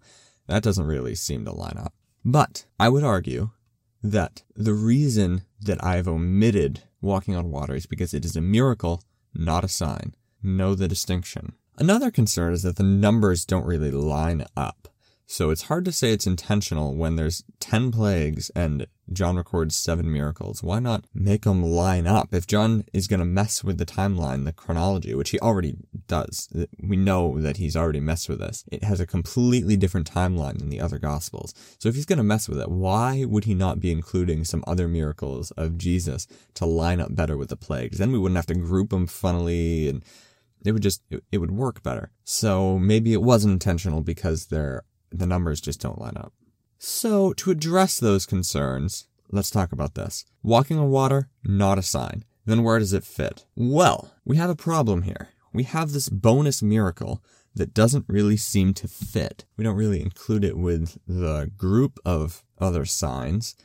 that 0.49 0.63
doesn't 0.63 0.87
really 0.87 1.15
seem 1.15 1.45
to 1.45 1.53
line 1.53 1.79
up. 1.79 1.95
But 2.25 2.67
I 2.81 2.89
would 2.89 3.05
argue 3.05 3.51
that 4.03 4.43
the 4.55 4.75
reason 4.75 5.43
that 5.61 5.83
I've 5.83 6.09
omitted 6.09 6.83
walking 7.01 7.35
on 7.35 7.51
water 7.51 7.75
is 7.75 7.87
because 7.87 8.15
it 8.15 8.25
is 8.25 8.37
a 8.37 8.41
miracle, 8.41 9.03
not 9.35 9.65
a 9.65 9.69
sign. 9.69 10.15
Know 10.43 10.75
the 10.75 10.89
distinction. 10.89 11.53
Another 11.77 12.11
concern 12.11 12.53
is 12.53 12.63
that 12.63 12.77
the 12.77 12.83
numbers 12.83 13.45
don't 13.45 13.67
really 13.67 13.91
line 13.91 14.45
up. 14.57 14.89
So 15.27 15.51
it's 15.51 15.63
hard 15.63 15.85
to 15.85 15.93
say 15.93 16.13
it's 16.13 16.27
intentional 16.27 16.95
when 16.95 17.17
there's 17.17 17.45
10 17.61 17.93
plagues 17.93 18.51
and 18.51 18.87
John 19.13 19.37
records 19.37 19.77
seven 19.77 20.13
miracles. 20.13 20.63
Why 20.63 20.79
not 20.79 21.05
make 21.15 21.43
them 21.43 21.63
line 21.63 22.07
up? 22.07 22.33
If 22.33 22.47
John 22.47 22.85
is 22.93 23.07
going 23.07 23.21
to 23.21 23.27
mess 23.27 23.65
with 23.65 23.79
the 23.79 23.87
timeline, 23.87 24.45
the 24.45 24.53
chronology, 24.53 25.15
which 25.15 25.31
he 25.31 25.39
already 25.39 25.77
does, 26.07 26.49
we 26.83 26.97
know 26.97 27.41
that 27.41 27.57
he's 27.57 27.77
already 27.77 28.01
messed 28.01 28.29
with 28.29 28.41
this. 28.41 28.65
It 28.71 28.85
has 28.85 29.01
a 29.01 29.07
completely 29.07 29.77
different 29.77 30.11
timeline 30.11 30.59
than 30.59 30.71
the 30.71 30.81
other 30.81 30.99
gospels. 30.99 31.55
So 31.79 31.89
if 31.89 31.95
he's 31.95 32.07
going 32.07 32.19
to 32.19 32.25
mess 32.25 32.49
with 32.49 32.61
it, 32.61 32.71
why 32.71 33.25
would 33.25 33.45
he 33.45 33.55
not 33.55 33.81
be 33.81 33.91
including 33.91 34.45
some 34.45 34.65
other 34.67 34.89
miracles 34.89 35.51
of 35.53 35.79
Jesus 35.79 36.27
to 36.55 36.67
line 36.67 37.01
up 37.01 37.15
better 37.15 37.37
with 37.37 37.49
the 37.49 37.57
plagues? 37.57 37.99
Then 37.99 38.13
we 38.13 38.19
wouldn't 38.19 38.37
have 38.37 38.47
to 38.47 38.55
group 38.55 38.91
them 38.91 39.07
funnily 39.07 39.89
and 39.89 40.05
it 40.65 40.73
would 40.73 40.83
just, 40.83 41.03
it, 41.31 41.39
would 41.39 41.53
work 41.53 41.83
better. 41.83 42.11
So 42.25 42.79
maybe 42.79 43.13
it 43.13 43.23
wasn't 43.23 43.53
intentional 43.53 44.01
because 44.01 44.47
they're 44.47 44.83
the 45.11 45.27
numbers 45.27 45.61
just 45.61 45.81
don't 45.81 46.01
line 46.01 46.17
up. 46.17 46.33
So, 46.81 47.33
to 47.33 47.51
address 47.51 47.99
those 47.99 48.25
concerns, 48.25 49.09
let's 49.31 49.51
talk 49.51 49.73
about 49.73 49.97
this. 49.97 50.25
Walking 50.45 50.79
on 50.79 50.91
water, 50.91 51.29
not 51.43 51.77
a 51.77 51.83
sign. 51.83 52.25
Then 52.47 52.63
where 52.63 52.79
does 52.79 52.93
it 52.93 53.03
fit? 53.03 53.45
Well, 53.57 54.13
we 54.25 54.37
have 54.37 54.49
a 54.49 54.55
problem 54.55 55.03
here. 55.03 55.31
We 55.53 55.65
have 55.65 55.91
this 55.91 56.09
bonus 56.09 56.63
miracle 56.63 57.21
that 57.55 57.75
doesn't 57.75 58.05
really 58.07 58.37
seem 58.37 58.75
to 58.75 58.87
fit. 58.87 59.45
We 59.57 59.65
don't 59.65 59.77
really 59.77 60.01
include 60.01 60.45
it 60.45 60.57
with 60.57 60.99
the 61.07 61.51
group 61.57 61.99
of 62.05 62.45
other 62.61 62.85
signs 62.85 63.57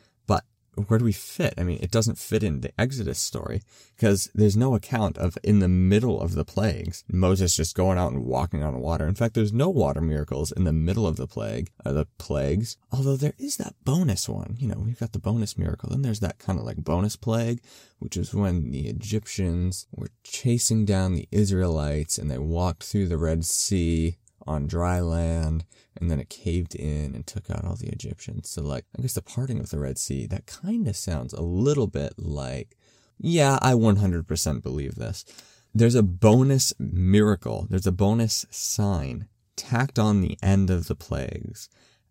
where 0.76 1.00
do 1.00 1.06
we 1.06 1.12
fit? 1.12 1.54
I 1.58 1.64
mean, 1.64 1.80
it 1.82 1.92
doesn't 1.92 2.18
fit 2.18 2.44
in 2.44 2.62
the 2.62 2.72
Exodus 2.80 3.20
story 3.20 3.62
because 3.96 4.30
there's 4.34 4.58
no 4.58 4.76
account 4.76 5.18
of 5.18 5.38
in 5.44 5.60
the 5.60 5.68
middle 5.68 6.20
of 6.22 6.34
the 6.34 6.46
plagues, 6.46 7.04
Moses 7.12 7.56
just 7.56 7.76
going 7.76 7.98
out 7.98 8.12
and 8.12 8.26
walking 8.26 8.64
on 8.64 8.80
water. 8.80 9.08
In 9.08 9.16
fact, 9.16 9.36
there's 9.36 9.54
no 9.54 9.70
water 9.70 10.02
miracles 10.02 10.52
in 10.52 10.64
the 10.64 10.74
middle 10.74 11.06
of 11.06 11.18
the 11.18 11.28
plague, 11.28 11.72
uh, 11.86 11.92
the 11.92 12.08
plagues. 12.18 12.78
Although 12.92 13.18
there 13.18 13.36
is 13.38 13.58
that 13.58 13.76
bonus 13.84 14.28
one, 14.28 14.56
you 14.60 14.68
know, 14.68 14.80
we've 14.84 15.00
got 15.00 15.12
the 15.12 15.20
bonus 15.20 15.58
miracle. 15.58 15.90
Then 15.90 16.02
there's 16.02 16.22
that 16.22 16.40
kind 16.40 16.58
of 16.58 16.66
like 16.66 16.78
bonus 16.78 17.16
plague, 17.16 17.62
which 18.00 18.18
is 18.18 18.34
when 18.34 18.72
the 18.72 18.88
Egyptians 18.88 19.88
were 19.92 20.10
chasing 20.24 20.86
down 20.86 21.14
the 21.14 21.28
Israelites 21.32 22.18
and 22.18 22.32
they 22.32 22.38
walked 22.38 22.84
through 22.84 23.08
the 23.08 23.18
Red 23.18 23.46
Sea 23.46 24.18
on 24.46 24.68
dry 24.68 25.00
land, 25.00 25.66
and 25.96 26.10
then 26.10 26.20
it 26.20 26.30
caved 26.30 26.76
in 26.76 27.16
and 27.16 27.26
took 27.26 27.50
out 27.50 27.66
all 27.66 27.76
the 27.76 27.90
Egyptians. 27.90 28.50
So, 28.50 28.62
like, 28.62 28.86
I 28.98 29.02
guess 29.02 29.14
the 29.14 29.22
parting 29.22 29.60
of 29.60 29.70
the 29.70 29.80
Red 29.80 29.98
Sea, 29.98 30.26
that 30.28 30.46
kind 30.46 30.88
of 30.88 30.96
sounds 30.96 31.34
a 31.34 31.42
little 31.42 31.88
bit 31.88 32.14
like, 32.18 32.78
yeah, 33.20 33.58
I 33.62 33.74
100% 33.74 34.64
believe 34.64 34.96
this. 34.96 35.26
There's 35.74 35.96
a 35.96 36.04
bonus 36.04 36.74
miracle, 36.78 37.68
there's 37.70 37.88
a 37.88 37.92
bonus 37.92 38.46
sign 38.50 39.28
tacked 39.56 40.00
on 40.00 40.22
the 40.22 40.38
end 40.42 40.70
of 40.70 40.88
the 40.88 40.96
plagues. 40.96 41.70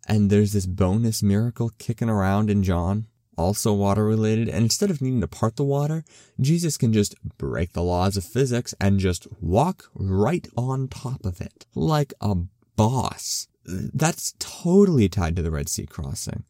And 0.09 0.31
there's 0.31 0.53
this 0.53 0.67
bonus 0.67 1.23
miracle 1.23 1.71
kicking 1.79 2.09
around 2.09 2.51
in 2.51 2.63
John, 2.63 3.07
also 3.37 3.73
water 3.73 4.05
related. 4.05 4.49
And 4.49 4.65
instead 4.65 4.91
of 4.91 5.01
needing 5.01 5.21
to 5.21 5.29
part 5.29 5.57
the 5.57 5.65
water, 5.65 6.05
Jesus 6.41 6.77
can 6.77 6.93
just 6.93 7.15
break 7.39 7.73
the 7.73 7.83
laws 7.83 8.17
of 8.17 8.25
physics 8.25 8.75
and 8.81 9.01
just 9.01 9.27
walk 9.41 9.91
right 9.95 10.47
on 10.57 10.89
top 10.89 11.25
of 11.25 11.41
it 11.41 11.67
like 11.75 12.13
a 12.21 12.37
boss. 12.77 13.49
That's 13.65 14.35
totally 14.39 15.09
tied 15.09 15.37
to 15.37 15.43
the 15.43 15.51
Red 15.51 15.69
Sea 15.69 15.87
crossing. 15.87 16.45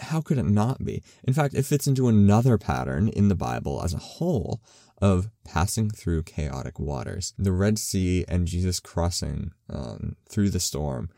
How 0.00 0.20
could 0.20 0.38
it 0.38 0.46
not 0.46 0.84
be? 0.84 1.02
In 1.22 1.34
fact, 1.34 1.54
it 1.54 1.66
fits 1.66 1.86
into 1.86 2.08
another 2.08 2.58
pattern 2.58 3.08
in 3.08 3.28
the 3.28 3.36
Bible 3.36 3.80
as 3.82 3.94
a 3.94 3.98
whole 3.98 4.60
of 5.00 5.28
passing 5.44 5.90
through 5.90 6.22
chaotic 6.22 6.78
waters. 6.80 7.34
The 7.38 7.52
Red 7.52 7.78
Sea 7.78 8.24
and 8.28 8.46
Jesus 8.46 8.80
crossing 8.80 9.52
um, 9.68 10.16
through 10.28 10.50
the 10.50 10.60
storm 10.60 11.10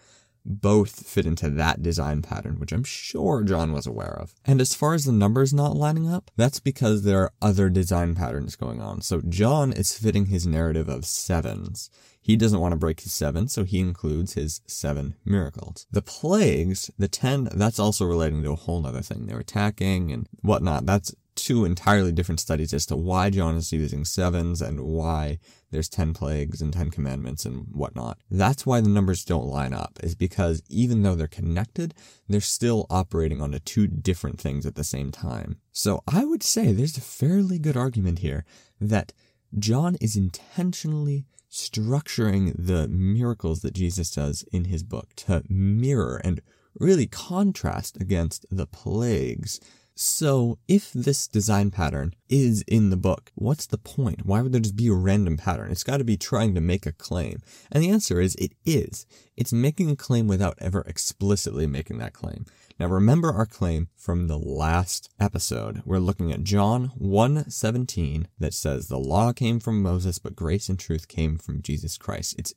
both 0.46 1.06
fit 1.06 1.26
into 1.26 1.50
that 1.50 1.82
design 1.82 2.22
pattern, 2.22 2.58
which 2.58 2.72
I'm 2.72 2.84
sure 2.84 3.42
John 3.42 3.72
was 3.72 3.86
aware 3.86 4.16
of. 4.18 4.34
And 4.44 4.60
as 4.60 4.74
far 4.74 4.94
as 4.94 5.04
the 5.04 5.12
numbers 5.12 5.52
not 5.52 5.76
lining 5.76 6.08
up, 6.08 6.30
that's 6.36 6.60
because 6.60 7.02
there 7.02 7.22
are 7.22 7.32
other 7.42 7.68
design 7.68 8.14
patterns 8.14 8.56
going 8.56 8.80
on. 8.80 9.02
So 9.02 9.20
John 9.20 9.72
is 9.72 9.98
fitting 9.98 10.26
his 10.26 10.46
narrative 10.46 10.88
of 10.88 11.04
sevens. 11.04 11.90
He 12.20 12.36
doesn't 12.36 12.60
want 12.60 12.72
to 12.72 12.78
break 12.78 13.00
his 13.00 13.12
seven, 13.12 13.46
so 13.46 13.62
he 13.62 13.78
includes 13.78 14.34
his 14.34 14.60
seven 14.66 15.14
miracles. 15.24 15.86
The 15.92 16.02
plagues, 16.02 16.90
the 16.98 17.06
ten, 17.08 17.48
that's 17.52 17.78
also 17.78 18.04
relating 18.04 18.42
to 18.42 18.52
a 18.52 18.56
whole 18.56 18.84
other 18.84 19.02
thing. 19.02 19.26
They're 19.26 19.38
attacking 19.38 20.10
and 20.10 20.28
whatnot. 20.42 20.86
That's 20.86 21.14
two 21.36 21.64
entirely 21.64 22.10
different 22.10 22.40
studies 22.40 22.72
as 22.74 22.86
to 22.86 22.96
why 22.96 23.30
John 23.30 23.56
is 23.56 23.72
using 23.72 24.04
sevens 24.04 24.60
and 24.60 24.80
why 24.80 25.38
there's 25.70 25.88
10 25.88 26.14
plagues 26.14 26.60
and 26.60 26.72
10 26.72 26.90
commandments 26.90 27.44
and 27.44 27.66
whatnot. 27.72 28.18
That's 28.30 28.66
why 28.66 28.80
the 28.80 28.88
numbers 28.88 29.24
don't 29.24 29.46
line 29.46 29.72
up, 29.72 29.98
is 30.02 30.14
because 30.14 30.62
even 30.68 31.02
though 31.02 31.14
they're 31.14 31.28
connected, 31.28 31.94
they're 32.28 32.40
still 32.40 32.86
operating 32.90 33.40
onto 33.40 33.58
two 33.58 33.86
different 33.86 34.40
things 34.40 34.66
at 34.66 34.74
the 34.74 34.84
same 34.84 35.12
time. 35.12 35.58
So 35.72 36.02
I 36.08 36.24
would 36.24 36.42
say 36.42 36.72
there's 36.72 36.96
a 36.96 37.02
fairly 37.02 37.58
good 37.58 37.76
argument 37.76 38.20
here 38.20 38.44
that 38.80 39.12
John 39.58 39.96
is 40.00 40.16
intentionally 40.16 41.26
structuring 41.50 42.54
the 42.58 42.88
miracles 42.88 43.60
that 43.60 43.74
Jesus 43.74 44.10
does 44.10 44.44
in 44.52 44.64
his 44.64 44.82
book 44.82 45.14
to 45.16 45.42
mirror 45.48 46.20
and 46.24 46.40
really 46.78 47.06
contrast 47.06 47.96
against 48.00 48.44
the 48.50 48.66
plagues 48.66 49.60
so, 49.98 50.58
if 50.68 50.92
this 50.92 51.26
design 51.26 51.70
pattern 51.70 52.14
is 52.28 52.62
in 52.68 52.90
the 52.90 52.98
book, 52.98 53.32
what's 53.34 53.64
the 53.64 53.78
point? 53.78 54.26
Why 54.26 54.42
would 54.42 54.52
there 54.52 54.60
just 54.60 54.76
be 54.76 54.88
a 54.88 54.92
random 54.92 55.38
pattern? 55.38 55.70
It's 55.70 55.84
got 55.84 55.96
to 55.96 56.04
be 56.04 56.18
trying 56.18 56.54
to 56.54 56.60
make 56.60 56.84
a 56.84 56.92
claim. 56.92 57.40
And 57.72 57.82
the 57.82 57.88
answer 57.88 58.20
is 58.20 58.34
it 58.34 58.52
is. 58.66 59.06
It's 59.38 59.54
making 59.54 59.90
a 59.90 59.96
claim 59.96 60.28
without 60.28 60.58
ever 60.60 60.82
explicitly 60.82 61.66
making 61.66 61.96
that 61.96 62.12
claim. 62.12 62.44
Now 62.78 62.88
remember 62.88 63.32
our 63.32 63.46
claim 63.46 63.88
from 63.96 64.28
the 64.28 64.38
last 64.38 65.08
episode. 65.18 65.80
We're 65.86 65.98
looking 65.98 66.30
at 66.30 66.44
John 66.44 66.92
1:17 66.98 68.26
that 68.38 68.52
says 68.52 68.88
the 68.88 68.98
law 68.98 69.32
came 69.32 69.60
from 69.60 69.80
Moses 69.80 70.18
but 70.18 70.36
grace 70.36 70.68
and 70.68 70.78
truth 70.78 71.08
came 71.08 71.38
from 71.38 71.62
Jesus 71.62 71.96
Christ. 71.96 72.34
It's 72.38 72.52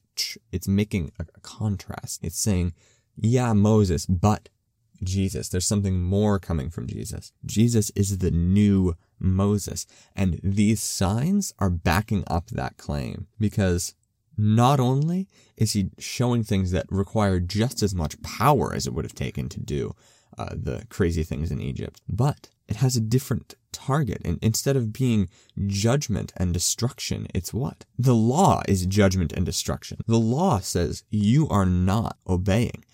it's 0.52 0.68
making 0.68 1.14
a 1.18 1.24
contrast. 1.40 2.20
It's 2.22 2.38
saying, 2.38 2.74
yeah, 3.16 3.54
Moses, 3.54 4.06
but 4.06 4.50
Jesus. 5.04 5.50
There's 5.50 5.68
something 5.68 6.02
more 6.02 6.40
coming 6.40 6.70
from 6.70 6.88
Jesus. 6.88 7.32
Jesus 7.46 7.92
is 7.96 8.20
the 8.20 8.32
new 8.32 8.96
Moses. 9.20 9.86
And 10.16 10.40
these 10.44 10.82
signs 10.82 11.54
are 11.60 11.70
backing 11.70 12.24
up 12.28 12.48
that 12.48 12.78
claim 12.78 13.28
because 13.40 13.94
not 14.38 14.80
only 14.80 15.28
is 15.58 15.74
he 15.74 15.90
showing 15.98 16.44
things 16.44 16.72
that 16.72 16.86
require 16.90 17.40
just 17.40 17.84
as 17.84 17.94
much 17.94 18.22
power 18.22 18.74
as 18.74 18.88
it 18.88 18.94
would 18.94 19.06
have 19.06 19.16
taken 19.16 19.50
to 19.50 19.60
do 19.60 19.96
uh, 20.38 20.50
the 20.54 20.86
crazy 20.90 21.24
things 21.24 21.52
in 21.52 21.60
Egypt, 21.60 22.02
but 22.08 22.50
it 22.70 22.78
has 22.78 22.96
a 22.96 23.02
different 23.02 23.56
target. 23.72 24.22
And 24.24 24.40
instead 24.42 24.78
of 24.78 24.94
being 24.94 25.28
judgment 25.68 26.32
and 26.38 26.54
destruction, 26.54 27.28
it's 27.34 27.54
what? 27.54 27.86
The 27.98 28.16
law 28.16 28.62
is 28.68 28.86
judgment 28.86 29.34
and 29.34 29.46
destruction. 29.46 30.00
The 30.08 30.20
law 30.20 30.60
says 30.60 31.04
you 31.10 31.50
are 31.50 31.66
not 31.66 32.18
obeying. 32.28 32.86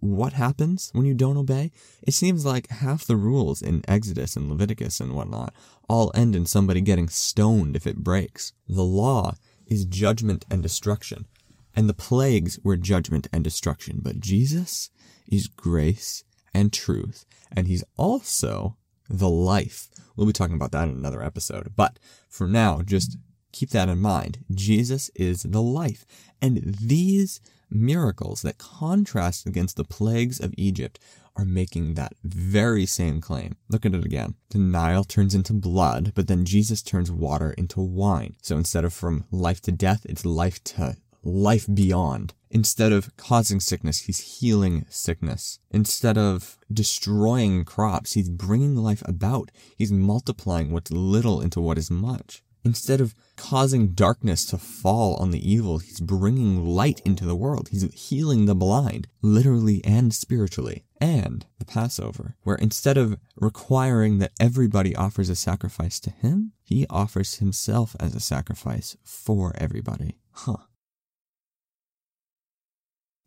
What 0.00 0.34
happens 0.34 0.90
when 0.92 1.06
you 1.06 1.14
don't 1.14 1.36
obey? 1.36 1.72
It 2.02 2.14
seems 2.14 2.44
like 2.44 2.70
half 2.70 3.04
the 3.04 3.16
rules 3.16 3.60
in 3.60 3.82
Exodus 3.88 4.36
and 4.36 4.48
Leviticus 4.48 5.00
and 5.00 5.14
whatnot 5.14 5.52
all 5.88 6.12
end 6.14 6.36
in 6.36 6.46
somebody 6.46 6.80
getting 6.80 7.08
stoned 7.08 7.74
if 7.74 7.86
it 7.86 8.04
breaks. 8.04 8.52
The 8.68 8.84
law 8.84 9.34
is 9.66 9.84
judgment 9.84 10.44
and 10.50 10.62
destruction, 10.62 11.26
and 11.74 11.88
the 11.88 11.94
plagues 11.94 12.58
were 12.62 12.76
judgment 12.76 13.26
and 13.32 13.42
destruction, 13.42 14.00
but 14.02 14.20
Jesus 14.20 14.90
is 15.26 15.48
grace 15.48 16.24
and 16.54 16.72
truth, 16.72 17.24
and 17.50 17.66
he's 17.66 17.84
also 17.96 18.76
the 19.08 19.28
life. 19.28 19.88
We'll 20.16 20.26
be 20.26 20.32
talking 20.32 20.56
about 20.56 20.72
that 20.72 20.88
in 20.88 20.94
another 20.94 21.22
episode, 21.22 21.72
but 21.76 21.98
for 22.28 22.46
now, 22.46 22.82
just 22.82 23.16
keep 23.52 23.70
that 23.70 23.88
in 23.88 23.98
mind. 23.98 24.44
Jesus 24.52 25.10
is 25.14 25.42
the 25.42 25.62
life, 25.62 26.06
and 26.40 26.76
these 26.80 27.40
miracles 27.70 28.42
that 28.42 28.58
contrast 28.58 29.46
against 29.46 29.76
the 29.76 29.84
plagues 29.84 30.40
of 30.40 30.54
Egypt 30.56 30.98
are 31.36 31.44
making 31.44 31.94
that 31.94 32.14
very 32.24 32.84
same 32.84 33.20
claim. 33.20 33.56
Look 33.68 33.86
at 33.86 33.94
it 33.94 34.04
again. 34.04 34.34
The 34.50 34.58
Nile 34.58 35.04
turns 35.04 35.34
into 35.34 35.52
blood, 35.52 36.12
but 36.14 36.26
then 36.26 36.44
Jesus 36.44 36.82
turns 36.82 37.10
water 37.10 37.52
into 37.52 37.80
wine. 37.80 38.34
So 38.42 38.56
instead 38.56 38.84
of 38.84 38.92
from 38.92 39.24
life 39.30 39.60
to 39.62 39.72
death, 39.72 40.04
it's 40.08 40.26
life 40.26 40.62
to 40.64 40.96
life 41.22 41.66
beyond. 41.72 42.34
Instead 42.50 42.92
of 42.92 43.14
causing 43.16 43.60
sickness, 43.60 44.00
he's 44.00 44.40
healing 44.40 44.86
sickness. 44.88 45.58
Instead 45.70 46.16
of 46.16 46.56
destroying 46.72 47.64
crops, 47.64 48.14
he's 48.14 48.30
bringing 48.30 48.74
life 48.74 49.02
about. 49.04 49.50
He's 49.76 49.92
multiplying 49.92 50.72
what's 50.72 50.90
little 50.90 51.40
into 51.40 51.60
what 51.60 51.78
is 51.78 51.90
much. 51.90 52.42
Instead 52.64 53.00
of 53.00 53.14
causing 53.38 53.92
darkness 53.92 54.44
to 54.46 54.58
fall 54.58 55.14
on 55.16 55.30
the 55.30 55.50
evil, 55.50 55.78
he's 55.78 56.00
bringing 56.00 56.66
light 56.66 57.00
into 57.04 57.24
the 57.24 57.36
world. 57.36 57.68
He's 57.70 57.90
healing 57.94 58.44
the 58.44 58.54
blind, 58.54 59.08
literally 59.22 59.82
and 59.84 60.12
spiritually. 60.12 60.84
And 61.00 61.46
the 61.58 61.64
Passover, 61.64 62.36
where 62.42 62.56
instead 62.56 62.98
of 62.98 63.16
requiring 63.36 64.18
that 64.18 64.32
everybody 64.38 64.94
offers 64.94 65.30
a 65.30 65.36
sacrifice 65.36 66.00
to 66.00 66.10
him, 66.10 66.52
he 66.64 66.86
offers 66.90 67.36
himself 67.36 67.94
as 68.00 68.14
a 68.14 68.20
sacrifice 68.20 68.96
for 69.04 69.54
everybody. 69.56 70.18
Huh. 70.32 70.56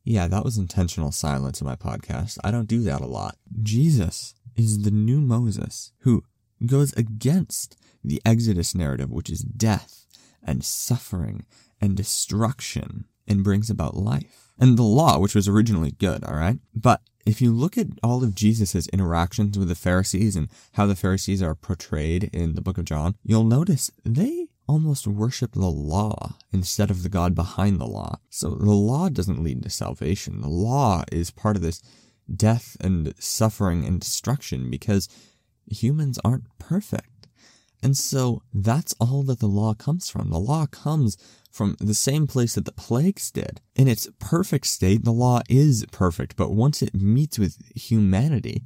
Yeah, 0.03 0.27
that 0.27 0.43
was 0.43 0.57
intentional 0.57 1.11
silence 1.11 1.61
in 1.61 1.67
my 1.67 1.75
podcast. 1.75 2.37
I 2.43 2.51
don't 2.51 2.67
do 2.67 2.81
that 2.83 3.01
a 3.01 3.07
lot. 3.07 3.37
Jesus 3.63 4.35
is 4.55 4.83
the 4.83 4.91
new 4.91 5.21
Moses 5.21 5.93
who 5.99 6.23
goes 6.65 6.91
against 6.93 7.77
the 8.03 8.21
Exodus 8.25 8.75
narrative, 8.75 9.09
which 9.09 9.29
is 9.29 9.41
death 9.41 10.00
and 10.43 10.63
suffering 10.63 11.45
and 11.79 11.97
destruction, 11.97 13.05
and 13.27 13.43
brings 13.43 13.69
about 13.69 13.95
life. 13.95 14.51
And 14.59 14.77
the 14.77 14.83
law, 14.83 15.17
which 15.17 15.33
was 15.33 15.47
originally 15.47 15.91
good, 15.91 16.23
alright? 16.23 16.59
But 16.75 17.01
if 17.25 17.41
you 17.41 17.51
look 17.51 17.77
at 17.77 17.87
all 18.03 18.23
of 18.23 18.35
Jesus' 18.35 18.87
interactions 18.87 19.57
with 19.57 19.67
the 19.67 19.75
Pharisees 19.75 20.35
and 20.35 20.49
how 20.73 20.85
the 20.85 20.95
Pharisees 20.95 21.41
are 21.41 21.55
portrayed 21.55 22.29
in 22.33 22.55
the 22.55 22.61
book 22.61 22.77
of 22.77 22.85
John, 22.85 23.15
you'll 23.23 23.43
notice 23.43 23.89
they 24.03 24.47
almost 24.67 25.07
worship 25.07 25.53
the 25.53 25.65
law 25.65 26.35
instead 26.51 26.89
of 26.89 27.03
the 27.03 27.09
God 27.09 27.35
behind 27.35 27.79
the 27.79 27.87
law. 27.87 28.19
So 28.29 28.51
the 28.51 28.71
law 28.71 29.09
doesn't 29.09 29.43
lead 29.43 29.63
to 29.63 29.69
salvation. 29.69 30.41
The 30.41 30.49
law 30.49 31.03
is 31.11 31.31
part 31.31 31.55
of 31.55 31.61
this 31.61 31.81
death 32.33 32.77
and 32.79 33.13
suffering 33.19 33.85
and 33.85 33.99
destruction 33.99 34.69
because 34.69 35.09
humans 35.65 36.19
aren't 36.23 36.57
perfect. 36.57 37.09
And 37.83 37.97
so 37.97 38.43
that's 38.53 38.93
all 38.99 39.23
that 39.23 39.39
the 39.39 39.47
law 39.47 39.73
comes 39.73 40.09
from. 40.09 40.29
The 40.29 40.39
law 40.39 40.67
comes 40.67 41.17
from 41.51 41.75
the 41.79 41.95
same 41.95 42.27
place 42.27 42.55
that 42.55 42.65
the 42.65 42.71
plagues 42.71 43.31
did. 43.31 43.59
In 43.75 43.87
its 43.87 44.07
perfect 44.19 44.67
state, 44.67 45.03
the 45.03 45.11
law 45.11 45.41
is 45.49 45.85
perfect, 45.91 46.35
but 46.35 46.51
once 46.51 46.81
it 46.81 46.93
meets 46.93 47.39
with 47.39 47.57
humanity, 47.75 48.63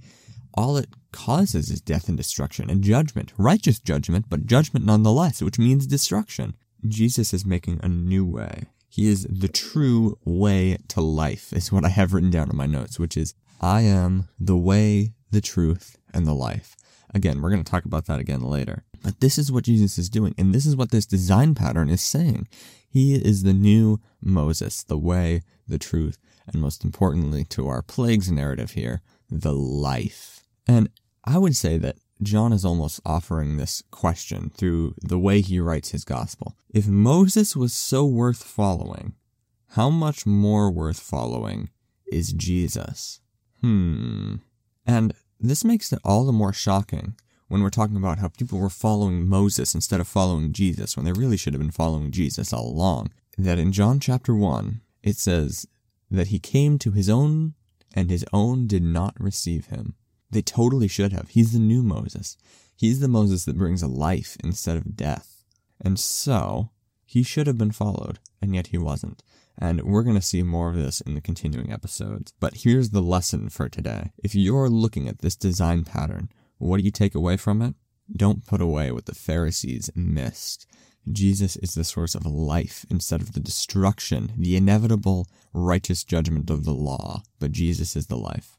all 0.53 0.77
it 0.77 0.89
causes 1.11 1.69
is 1.69 1.81
death 1.81 2.09
and 2.09 2.17
destruction 2.17 2.69
and 2.69 2.83
judgment. 2.83 3.33
Righteous 3.37 3.79
judgment, 3.79 4.25
but 4.29 4.45
judgment 4.45 4.85
nonetheless, 4.85 5.41
which 5.41 5.59
means 5.59 5.87
destruction. 5.87 6.55
Jesus 6.87 7.33
is 7.33 7.45
making 7.45 7.79
a 7.81 7.87
new 7.87 8.25
way. 8.25 8.65
He 8.89 9.07
is 9.07 9.25
the 9.29 9.47
true 9.47 10.17
way 10.23 10.77
to 10.89 11.01
life, 11.01 11.51
is 11.51 11.71
what 11.71 11.83
I 11.83 11.89
have 11.89 12.13
written 12.13 12.29
down 12.29 12.49
in 12.49 12.55
my 12.55 12.65
notes, 12.65 12.99
which 12.99 13.17
is 13.17 13.33
I 13.59 13.81
am 13.81 14.27
the 14.39 14.57
way, 14.57 15.13
the 15.31 15.41
truth, 15.41 15.97
and 16.13 16.27
the 16.27 16.33
life 16.33 16.75
Again, 17.15 17.41
we're 17.41 17.49
going 17.49 17.63
to 17.63 17.71
talk 17.71 17.85
about 17.85 18.07
that 18.07 18.19
again 18.19 18.41
later. 18.41 18.83
But 19.01 19.21
this 19.21 19.37
is 19.37 19.49
what 19.49 19.63
Jesus 19.63 19.97
is 19.97 20.09
doing, 20.09 20.35
and 20.37 20.53
this 20.53 20.65
is 20.65 20.75
what 20.75 20.91
this 20.91 21.05
design 21.05 21.55
pattern 21.55 21.89
is 21.89 22.01
saying. 22.01 22.49
He 22.89 23.15
is 23.15 23.43
the 23.43 23.53
new 23.53 24.01
Moses, 24.21 24.83
the 24.83 24.97
way, 24.97 25.41
the 25.65 25.79
truth, 25.79 26.17
and 26.45 26.61
most 26.61 26.83
importantly 26.83 27.45
to 27.45 27.69
our 27.69 27.81
plagues 27.81 28.29
narrative 28.29 28.71
here, 28.71 29.01
the 29.29 29.53
life. 29.53 30.43
And 30.67 30.89
I 31.23 31.37
would 31.37 31.55
say 31.55 31.77
that 31.77 31.95
John 32.21 32.51
is 32.51 32.65
almost 32.65 32.99
offering 33.05 33.55
this 33.55 33.81
question 33.91 34.51
through 34.53 34.95
the 35.01 35.19
way 35.19 35.39
he 35.39 35.59
writes 35.59 35.91
his 35.91 36.03
gospel. 36.03 36.57
If 36.73 36.85
Moses 36.85 37.55
was 37.55 37.71
so 37.73 38.05
worth 38.05 38.43
following, 38.43 39.15
how 39.69 39.89
much 39.89 40.25
more 40.25 40.69
worth 40.69 40.99
following 40.99 41.69
is 42.11 42.33
Jesus? 42.33 43.21
Hmm. 43.61 44.35
And 44.85 45.13
this 45.39 45.63
makes 45.63 45.91
it 45.91 45.99
all 46.03 46.25
the 46.25 46.31
more 46.31 46.53
shocking 46.53 47.15
when 47.47 47.61
we're 47.61 47.69
talking 47.69 47.97
about 47.97 48.19
how 48.19 48.27
people 48.29 48.59
were 48.59 48.69
following 48.69 49.27
Moses 49.27 49.75
instead 49.75 49.99
of 49.99 50.07
following 50.07 50.51
Jesus 50.51 50.95
when 50.95 51.05
they 51.05 51.11
really 51.11 51.37
should 51.37 51.53
have 51.53 51.61
been 51.61 51.71
following 51.71 52.11
Jesus 52.11 52.51
all 52.51 52.67
along. 52.67 53.11
That 53.37 53.59
in 53.59 53.71
John 53.71 53.99
chapter 53.99 54.33
1, 54.33 54.81
it 55.03 55.17
says 55.17 55.67
that 56.09 56.27
he 56.27 56.39
came 56.39 56.79
to 56.79 56.91
his 56.91 57.09
own 57.09 57.53
and 57.93 58.09
his 58.09 58.25
own 58.33 58.67
did 58.67 58.83
not 58.83 59.15
receive 59.19 59.67
him. 59.67 59.95
They 60.31 60.41
totally 60.41 60.87
should 60.87 61.13
have. 61.13 61.29
He's 61.29 61.53
the 61.53 61.59
new 61.59 61.83
Moses. 61.83 62.37
He's 62.75 62.99
the 62.99 63.07
Moses 63.07 63.45
that 63.45 63.57
brings 63.57 63.81
a 63.81 63.87
life 63.87 64.37
instead 64.43 64.75
of 64.75 64.95
death. 64.95 65.43
And 65.79 65.99
so, 65.99 66.71
he 67.05 67.23
should 67.23 67.47
have 67.47 67.57
been 67.57 67.71
followed, 67.71 68.19
and 68.41 68.55
yet 68.55 68.67
he 68.67 68.77
wasn't. 68.77 69.23
And 69.57 69.81
we're 69.83 70.03
going 70.03 70.15
to 70.15 70.21
see 70.21 70.43
more 70.43 70.69
of 70.69 70.75
this 70.75 71.01
in 71.01 71.15
the 71.15 71.21
continuing 71.21 71.71
episodes. 71.71 72.33
But 72.39 72.57
here's 72.63 72.89
the 72.89 73.01
lesson 73.01 73.49
for 73.49 73.69
today. 73.69 74.11
If 74.23 74.35
you're 74.35 74.69
looking 74.69 75.07
at 75.07 75.19
this 75.19 75.35
design 75.35 75.83
pattern, 75.85 76.29
what 76.57 76.77
do 76.77 76.83
you 76.83 76.91
take 76.91 77.15
away 77.15 77.37
from 77.37 77.61
it? 77.61 77.75
Don't 78.15 78.45
put 78.45 78.61
away 78.61 78.91
what 78.91 79.05
the 79.05 79.15
Pharisees 79.15 79.89
missed. 79.95 80.67
Jesus 81.11 81.55
is 81.57 81.73
the 81.73 81.83
source 81.83 82.15
of 82.15 82.25
life 82.25 82.85
instead 82.89 83.21
of 83.21 83.33
the 83.33 83.39
destruction, 83.39 84.33
the 84.37 84.55
inevitable 84.55 85.27
righteous 85.53 86.03
judgment 86.03 86.49
of 86.49 86.65
the 86.65 86.73
law. 86.73 87.23
But 87.39 87.51
Jesus 87.51 87.95
is 87.95 88.07
the 88.07 88.17
life. 88.17 88.57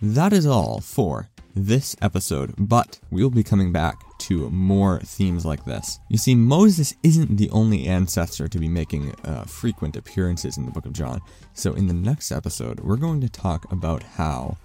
That 0.00 0.32
is 0.32 0.46
all 0.46 0.80
for 0.80 1.28
this 1.66 1.96
episode, 2.00 2.54
but 2.56 2.98
we 3.10 3.22
will 3.22 3.30
be 3.30 3.42
coming 3.42 3.72
back 3.72 3.98
to 4.18 4.50
more 4.50 5.00
themes 5.00 5.44
like 5.44 5.64
this. 5.64 5.98
You 6.08 6.18
see, 6.18 6.34
Moses 6.34 6.94
isn't 7.02 7.36
the 7.36 7.50
only 7.50 7.86
ancestor 7.86 8.48
to 8.48 8.58
be 8.58 8.68
making 8.68 9.14
uh, 9.24 9.44
frequent 9.44 9.96
appearances 9.96 10.56
in 10.56 10.66
the 10.66 10.72
book 10.72 10.86
of 10.86 10.92
John. 10.92 11.20
So, 11.54 11.74
in 11.74 11.86
the 11.86 11.94
next 11.94 12.32
episode, 12.32 12.80
we're 12.80 12.96
going 12.96 13.20
to 13.20 13.28
talk 13.28 13.70
about 13.72 14.02
how 14.02 14.56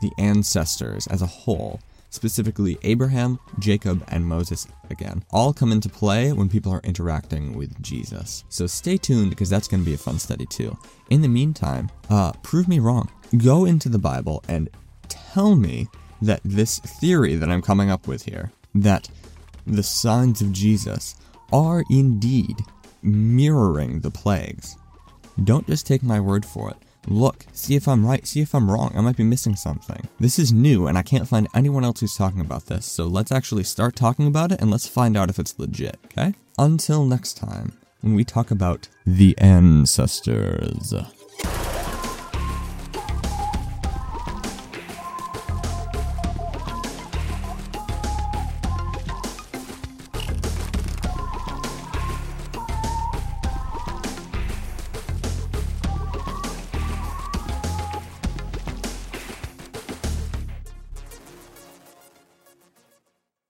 the 0.00 0.12
ancestors 0.18 1.06
as 1.06 1.22
a 1.22 1.26
whole, 1.26 1.80
specifically 2.10 2.78
Abraham, 2.82 3.38
Jacob, 3.58 4.04
and 4.08 4.26
Moses 4.26 4.66
again, 4.90 5.24
all 5.30 5.52
come 5.52 5.72
into 5.72 5.88
play 5.88 6.32
when 6.32 6.48
people 6.48 6.72
are 6.72 6.80
interacting 6.84 7.54
with 7.54 7.80
Jesus. 7.82 8.44
So, 8.48 8.66
stay 8.66 8.96
tuned 8.96 9.30
because 9.30 9.50
that's 9.50 9.68
going 9.68 9.82
to 9.82 9.86
be 9.86 9.94
a 9.94 9.98
fun 9.98 10.18
study 10.18 10.46
too. 10.46 10.76
In 11.10 11.22
the 11.22 11.28
meantime, 11.28 11.90
uh, 12.10 12.32
prove 12.42 12.68
me 12.68 12.78
wrong. 12.78 13.10
Go 13.36 13.64
into 13.64 13.88
the 13.88 13.98
Bible 13.98 14.42
and 14.48 14.70
tell 15.08 15.54
me 15.54 15.88
that 16.26 16.40
this 16.44 16.78
theory 16.78 17.34
that 17.36 17.50
I'm 17.50 17.62
coming 17.62 17.90
up 17.90 18.06
with 18.06 18.24
here, 18.24 18.52
that 18.74 19.08
the 19.66 19.82
signs 19.82 20.40
of 20.40 20.52
Jesus 20.52 21.16
are 21.52 21.84
indeed 21.90 22.56
mirroring 23.02 24.00
the 24.00 24.10
plagues. 24.10 24.76
Don't 25.42 25.66
just 25.66 25.86
take 25.86 26.02
my 26.02 26.20
word 26.20 26.44
for 26.44 26.70
it. 26.70 26.76
Look, 27.06 27.44
see 27.52 27.74
if 27.76 27.86
I'm 27.86 28.06
right, 28.06 28.26
see 28.26 28.40
if 28.40 28.54
I'm 28.54 28.70
wrong. 28.70 28.92
I 28.94 29.02
might 29.02 29.16
be 29.16 29.24
missing 29.24 29.56
something. 29.56 30.08
This 30.18 30.38
is 30.38 30.52
new, 30.52 30.86
and 30.86 30.96
I 30.96 31.02
can't 31.02 31.28
find 31.28 31.48
anyone 31.54 31.84
else 31.84 32.00
who's 32.00 32.16
talking 32.16 32.40
about 32.40 32.66
this, 32.66 32.86
so 32.86 33.04
let's 33.04 33.30
actually 33.30 33.64
start 33.64 33.94
talking 33.94 34.26
about 34.26 34.52
it 34.52 34.60
and 34.60 34.70
let's 34.70 34.88
find 34.88 35.16
out 35.16 35.28
if 35.28 35.38
it's 35.38 35.58
legit, 35.58 35.98
okay? 36.06 36.34
Until 36.58 37.04
next 37.04 37.34
time, 37.34 37.76
when 38.00 38.14
we 38.14 38.24
talk 38.24 38.50
about 38.50 38.88
the 39.04 39.36
ancestors. 39.38 40.94